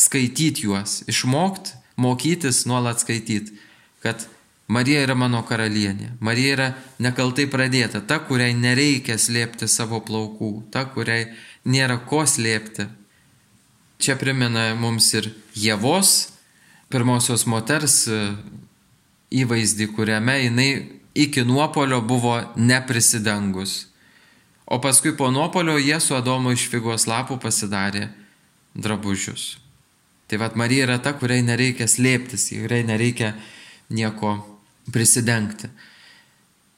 skaityti 0.00 0.66
juos, 0.66 1.00
išmokti, 1.10 1.76
mokytis, 2.00 2.64
nuolat 2.66 3.02
skaityti, 3.02 3.58
kad 4.00 4.24
Marija 4.70 5.02
yra 5.02 5.16
mano 5.18 5.42
karalienė, 5.42 6.12
Marija 6.22 6.54
yra 6.54 6.68
nekaltai 7.02 7.48
pradėta, 7.50 8.00
ta, 8.00 8.20
kuriai 8.22 8.54
nereikia 8.54 9.18
slėpti 9.18 9.66
savo 9.68 9.98
plaukų, 10.06 10.52
ta, 10.70 10.84
kuriai 10.86 11.26
nėra 11.66 11.98
ko 12.06 12.22
slėpti. 12.22 12.86
Čia 14.00 14.14
primena 14.16 14.70
mums 14.78 15.10
ir 15.18 15.28
Jėvos 15.58 16.30
pirmosios 16.90 17.44
moters 17.50 18.04
e, 18.08 18.20
įvaizdį, 19.42 19.90
kuriame 19.94 20.38
jinai 20.38 20.70
iki 21.18 21.44
nuopolio 21.44 22.00
buvo 22.00 22.38
neprisidengus. 22.56 23.88
O 24.70 24.78
paskui 24.80 25.16
po 25.18 25.32
nuopolio 25.34 25.76
jie 25.82 25.98
su 26.00 26.14
Adomu 26.14 26.54
iš 26.54 26.68
figos 26.70 27.08
lapų 27.10 27.40
pasidarė 27.42 28.06
drabužius. 28.74 29.56
Tai 30.30 30.38
vad 30.38 30.54
Marija 30.54 30.84
yra 30.86 31.00
ta, 31.02 31.10
kuriai 31.18 31.42
nereikia 31.42 31.88
slėptis, 31.90 32.52
kuriai 32.54 32.84
nereikia 32.86 33.32
nieko 33.90 34.36
prisidengti. 34.94 35.66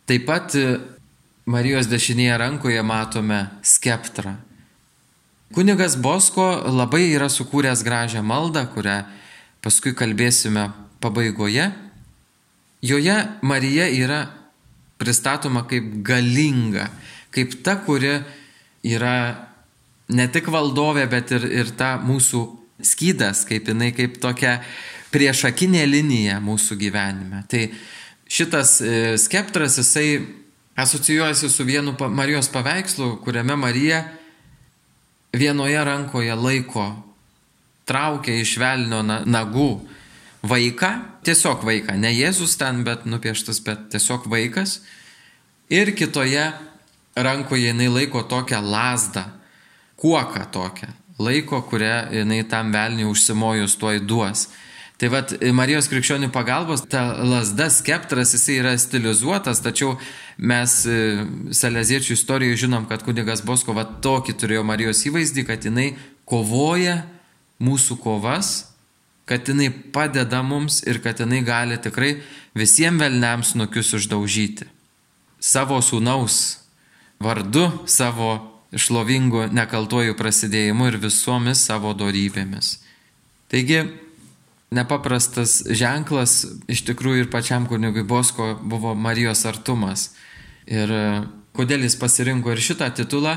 Taip 0.08 0.24
pat 0.24 0.54
e, 0.56 0.78
Marijos 1.52 1.90
dešinėje 1.90 2.38
rankoje 2.40 2.80
matome 2.80 3.42
skeptrą. 3.60 4.38
Kunigas 5.52 5.98
Bosko 6.00 6.46
labai 6.72 7.10
yra 7.10 7.28
sukūręs 7.28 7.82
gražią 7.84 8.22
maldą, 8.24 8.62
kurią 8.72 9.02
paskui 9.60 9.92
kalbėsime 10.00 10.70
pabaigoje, 11.04 11.68
joje 12.80 13.18
Marija 13.44 13.90
yra 13.92 14.22
pristatoma 14.96 15.66
kaip 15.68 15.92
galinga, 16.00 16.88
kaip 17.36 17.60
ta, 17.60 17.76
kuri 17.84 18.16
yra 18.80 19.14
ne 20.08 20.28
tik 20.32 20.48
valdovė, 20.48 21.04
bet 21.12 21.36
ir, 21.36 21.48
ir 21.52 21.76
ta 21.76 21.98
mūsų 22.00 22.61
skydas, 22.86 23.44
kaip 23.48 23.68
jinai 23.70 23.92
kaip 23.96 24.18
tokia 24.22 24.58
priešakinė 25.12 25.84
linija 25.88 26.38
mūsų 26.42 26.78
gyvenime. 26.80 27.42
Tai 27.50 27.66
šitas 28.32 28.78
e, 28.80 28.94
skeptras, 29.20 29.76
jisai 29.80 30.24
asocijuojasi 30.76 31.50
su 31.52 31.64
vienu 31.68 31.94
Marijos 32.08 32.48
paveikslu, 32.52 33.16
kuriame 33.24 33.56
Marija 33.56 34.04
vienoje 35.32 35.84
rankoje 35.84 36.34
laiko 36.34 36.90
traukia 37.88 38.40
iš 38.40 38.56
velnio 38.60 39.02
nagų 39.04 39.68
vaiką, 40.42 40.90
tiesiog 41.26 41.64
vaiką, 41.66 41.96
ne 42.00 42.10
Jėzus 42.14 42.56
ten, 42.58 42.82
bet 42.86 43.06
nupieštas, 43.06 43.60
bet 43.64 43.88
tiesiog 43.92 44.26
vaikas. 44.30 44.80
Ir 45.72 45.92
kitoje 45.96 46.50
rankoje 47.14 47.70
jinai 47.70 47.88
laiko 47.92 48.24
tokią 48.28 48.60
lasdą, 48.64 49.24
kuoką 50.00 50.46
tokią, 50.52 50.88
laiko, 51.22 51.62
kurią 51.70 52.12
jinai 52.18 52.42
tam 52.48 52.72
velniui 52.74 53.10
užsimojus 53.10 53.78
tuoj 53.80 54.02
duos. 54.06 54.48
Tai 55.02 55.08
vad 55.10 55.32
Marijos 55.50 55.88
krikščionių 55.90 56.28
pagalbos, 56.30 56.84
ta 56.86 57.00
lasda 57.26 57.66
skeptras, 57.74 58.36
jisai 58.36 58.60
yra 58.60 58.76
stilizuotas, 58.78 59.58
tačiau 59.64 59.96
mes 60.38 60.76
e, 60.86 60.98
Saleziečių 61.58 62.14
istorijoje 62.14 62.60
žinom, 62.62 62.86
kad 62.86 63.02
kunigas 63.02 63.42
Bosko 63.42 63.74
va 63.74 63.82
tokį 63.82 64.36
turėjo 64.38 64.62
Marijos 64.68 65.02
įvaizdį, 65.08 65.46
kad 65.48 65.66
jinai 65.66 65.88
kovoja 66.28 67.00
mūsų 67.58 67.98
kovas, 68.04 68.52
kad 69.26 69.50
jinai 69.50 69.72
padeda 69.74 70.44
mums 70.46 70.84
ir 70.86 71.02
kad 71.02 71.18
jinai 71.18 71.42
gali 71.46 71.80
tikrai 71.82 72.14
visiems 72.54 73.02
velniams 73.02 73.56
nukius 73.58 73.90
uždaužyti. 73.98 74.70
Savo 75.42 75.82
sūnaus 75.82 76.38
vardu, 77.22 77.66
savo 77.90 78.51
šlovingu 78.78 79.46
nekaltuoju 79.52 80.16
prasidėjimu 80.18 80.88
ir 80.90 80.98
visomis 81.02 81.64
savo 81.66 81.92
darybėmis. 81.98 82.78
Taigi, 83.52 83.82
nepaprastas 84.72 85.60
ženklas 85.68 86.38
iš 86.72 86.84
tikrųjų 86.88 87.26
ir 87.26 87.32
pačiam 87.32 87.68
kunigui 87.68 88.04
Bosko 88.04 88.54
buvo 88.62 88.94
Marijos 88.94 89.44
artumas. 89.48 90.12
Ir 90.66 90.92
kodėl 91.56 91.84
jis 91.84 91.98
pasirinko 92.00 92.54
ir 92.54 92.64
šitą 92.64 92.88
titulą, 92.96 93.36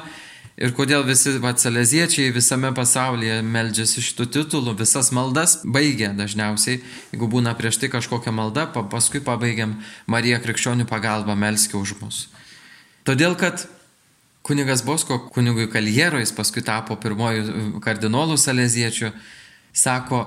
Ir 0.55 0.71
kodėl 0.71 1.01
visi 1.03 1.33
vatsaleziečiai 1.43 2.31
visame 2.31 2.69
pasaulyje 2.75 3.41
meldžiasi 3.43 3.99
šitų 4.05 4.27
titulų, 4.37 4.77
visas 4.79 5.09
maldas 5.11 5.57
baigia 5.67 6.13
dažniausiai, 6.15 6.77
jeigu 7.11 7.27
būna 7.27 7.51
prieš 7.59 7.81
tai 7.81 7.89
kažkokia 7.91 8.31
malda, 8.31 8.63
paskui 8.71 9.19
pabaigiam 9.19 9.75
Marija 10.07 10.39
krikščionių 10.39 10.87
pagalbą 10.87 11.35
melskį 11.35 11.75
už 11.81 11.95
mus. 11.99 12.21
Todėl, 13.03 13.35
kad 13.35 13.67
kunigas 14.45 14.83
Bosko, 14.85 15.17
kunigui 15.33 15.65
Kaljero, 15.71 16.19
jis 16.21 16.33
paskui 16.35 16.61
tapo 16.65 16.97
pirmoju 17.01 17.79
kardinolų 17.81 18.37
saleziečiu, 18.37 19.09
sako, 19.73 20.21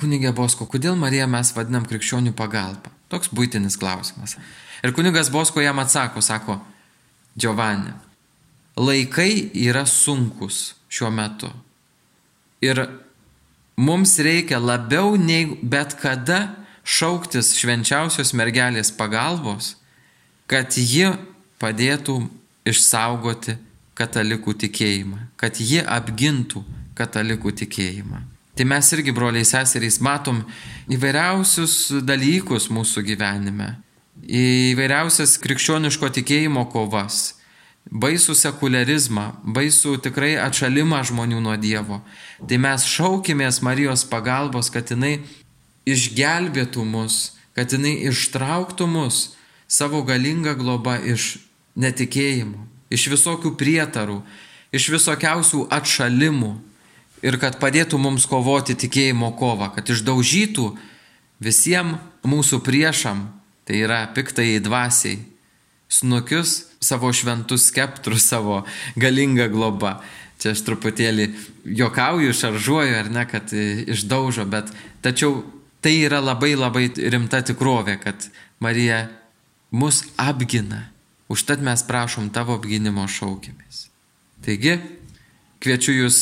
kunigė 0.00 0.32
Bosko, 0.36 0.64
kodėl 0.70 0.96
Mariją 0.96 1.26
mes 1.28 1.52
vadinam 1.56 1.84
krikščionių 1.88 2.32
pagalba? 2.36 2.92
Toks 3.12 3.28
būtinis 3.36 3.76
klausimas. 3.80 4.38
Ir 4.80 4.94
kunigas 4.96 5.28
Bosko 5.32 5.60
jam 5.60 5.78
atsako, 5.82 6.24
sako, 6.24 6.56
Giovanni, 7.36 7.92
laikai 8.80 9.50
yra 9.66 9.84
sunkus 9.90 10.74
šiuo 10.88 11.10
metu. 11.12 11.50
Ir 12.64 12.80
mums 13.76 14.16
reikia 14.24 14.60
labiau 14.62 15.18
nei 15.20 15.50
bet 15.60 15.98
kada 16.00 16.54
šauktis 16.84 17.52
švenčiausios 17.58 18.32
mergelės 18.38 18.92
pagalbos, 18.94 19.74
kad 20.48 20.72
ji 20.78 21.10
padėtų 21.60 22.22
išsaugoti 22.68 23.56
katalikų 23.94 24.54
tikėjimą, 24.64 25.20
kad 25.40 25.60
ji 25.60 25.82
apgintų 25.82 26.64
katalikų 26.98 27.52
tikėjimą. 27.62 28.22
Tai 28.54 28.66
mes 28.70 28.90
irgi, 28.94 29.10
broliai 29.14 29.46
seserys, 29.46 29.98
matom 30.02 30.44
įvairiausius 30.90 32.04
dalykus 32.06 32.68
mūsų 32.70 33.02
gyvenime, 33.08 33.72
įvairiausias 34.22 35.34
krikščioniško 35.42 36.10
tikėjimo 36.20 36.62
kovas, 36.70 37.34
baisų 37.90 38.36
sekularizmą, 38.38 39.26
baisų 39.56 39.98
tikrai 40.06 40.36
atšalimą 40.40 41.02
žmonių 41.10 41.42
nuo 41.42 41.56
Dievo. 41.60 42.00
Tai 42.46 42.60
mes 42.62 42.86
šaukimės 42.88 43.60
Marijos 43.66 44.06
pagalbos, 44.08 44.70
kad 44.70 44.94
jinai 44.94 45.18
išgelbėtų 45.84 46.84
mus, 46.86 47.34
kad 47.58 47.74
jinai 47.74 47.98
ištrauktų 48.08 48.86
mus 48.88 49.34
savo 49.68 50.02
galingą 50.06 50.54
globą 50.56 50.96
iš 51.02 51.43
netikėjimo, 51.80 52.66
iš 52.94 53.08
visokių 53.12 53.54
prietarų, 53.58 54.20
iš 54.74 54.88
visokiausių 54.94 55.66
atšalimų 55.74 56.52
ir 57.24 57.38
kad 57.40 57.58
padėtų 57.62 57.98
mums 58.00 58.26
kovoti 58.30 58.76
tikėjimo 58.78 59.32
kovą, 59.38 59.70
kad 59.74 59.88
išdaužytų 59.90 60.68
visiems 61.42 62.00
mūsų 62.24 62.60
priešam, 62.64 63.26
tai 63.68 63.82
yra 63.84 64.04
piktai 64.14 64.60
dvasiai, 64.64 65.18
snukius 65.88 66.64
savo 66.84 67.12
šventus 67.12 67.68
skeptrus, 67.70 68.26
savo 68.28 68.62
galingą 68.96 69.48
globą. 69.52 69.98
Čia 70.40 70.52
aš 70.52 70.64
truputėlį 70.66 71.28
jokauju, 71.78 72.34
šaržuoju, 72.34 72.96
ar 72.98 73.10
ne, 73.12 73.22
kad 73.28 73.52
išdaužo, 73.54 74.44
bet 74.50 74.72
tačiau 75.04 75.44
tai 75.84 75.94
yra 76.04 76.20
labai 76.24 76.54
labai 76.58 76.88
rimta 76.96 77.40
tikrovė, 77.44 77.96
kad 78.02 78.28
Marija 78.60 79.06
mus 79.70 80.02
apgina. 80.20 80.93
Užtat 81.28 81.62
mes 81.64 81.82
prašom 81.86 82.28
tavo 82.34 82.58
apginimo 82.58 83.06
šaukimės. 83.08 83.88
Taigi, 84.44 84.76
kviečiu 85.64 85.94
jūs 86.02 86.18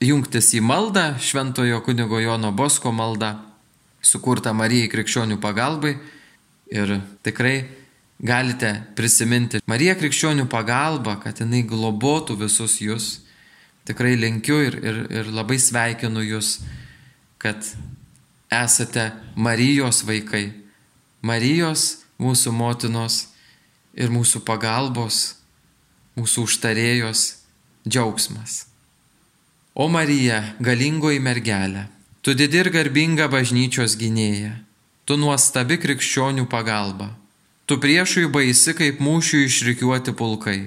jungtis 0.00 0.54
į 0.56 0.62
maldą, 0.64 1.10
Šventojo 1.20 1.82
kunigo 1.84 2.20
Jono 2.22 2.52
Bosko 2.56 2.92
maldą, 2.94 3.34
sukurtą 4.00 4.54
Marijai 4.56 4.88
krikščionių 4.88 5.36
pagalbai 5.42 5.96
ir 6.72 6.94
tikrai 7.26 7.66
galite 8.18 8.72
prisiminti 8.98 9.62
Mariją 9.66 9.94
krikščionių 9.98 10.48
pagalbą, 10.50 11.18
kad 11.22 11.40
jinai 11.42 11.62
globotų 11.66 12.38
visus 12.42 12.78
jūs. 12.82 13.08
Tikrai 13.88 14.18
linkiu 14.20 14.58
ir, 14.66 14.74
ir, 14.84 14.98
ir 15.08 15.30
labai 15.32 15.56
sveikinu 15.60 16.20
jūs, 16.26 16.58
kad 17.40 17.62
esate 18.52 19.10
Marijos 19.36 20.02
vaikai, 20.04 20.50
Marijos 21.24 22.04
mūsų 22.20 22.52
motinos 22.52 23.28
ir 23.98 24.14
mūsų 24.14 24.44
pagalbos, 24.46 25.34
mūsų 26.18 26.46
užtarėjos 26.46 27.24
džiaugsmas. 27.88 28.64
O 29.74 29.88
Marija, 29.90 30.54
galingoji 30.62 31.20
mergelė, 31.22 31.86
tu 32.22 32.34
didi 32.34 32.62
ir 32.62 32.70
garbinga 32.74 33.28
bažnyčios 33.30 33.96
gynėja, 33.98 34.56
tu 35.06 35.18
nuostabi 35.18 35.78
krikščionių 35.82 36.46
pagalba, 36.50 37.12
tu 37.66 37.78
priešui 37.82 38.26
baisi 38.34 38.74
kaip 38.78 39.02
mūšių 39.02 39.42
išrikiuoti 39.46 40.14
pulkai, 40.18 40.60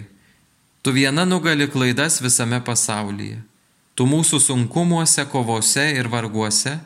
tu 0.83 0.95
viena 0.95 1.25
nugali 1.27 1.67
klaidas 1.71 2.19
visame 2.23 2.61
pasaulyje, 2.63 3.39
tu 3.95 4.07
mūsų 4.07 4.39
sunkumuose, 4.47 5.27
kovose 5.31 5.87
ir 5.95 6.11
varguose, 6.11 6.79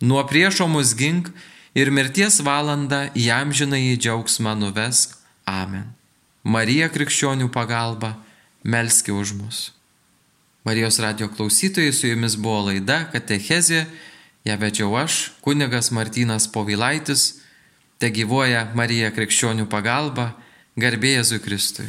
nuo 0.00 0.24
priešo 0.28 0.68
mus 0.68 0.92
gink 0.96 1.32
ir 1.74 1.90
mirties 1.90 2.40
valandą 2.44 3.06
jam 3.16 3.52
žinai 3.52 3.82
į 3.94 4.00
džiaugsmą 4.00 4.56
nuvesk. 4.60 5.16
Amen. 5.46 5.92
Marija 6.46 6.88
krikščionių 6.90 7.48
pagalba, 7.54 8.16
melski 8.62 9.14
už 9.14 9.32
mus. 9.38 9.60
Marijos 10.66 10.98
radio 10.98 11.28
klausytojai 11.30 11.92
su 11.94 12.10
jumis 12.10 12.34
buvo 12.38 12.66
laida 12.68 13.04
Katechezė, 13.12 13.84
ją 14.46 14.56
vedžiau 14.58 14.96
aš, 14.98 15.32
kunigas 15.42 15.92
Martynas 15.94 16.48
Povilaitis, 16.50 17.36
te 18.02 18.10
gyvoja 18.10 18.66
Marija 18.74 19.12
krikščionių 19.14 19.68
pagalba, 19.70 20.32
garbė 20.78 21.16
Jėzui 21.16 21.42
Kristui. 21.42 21.86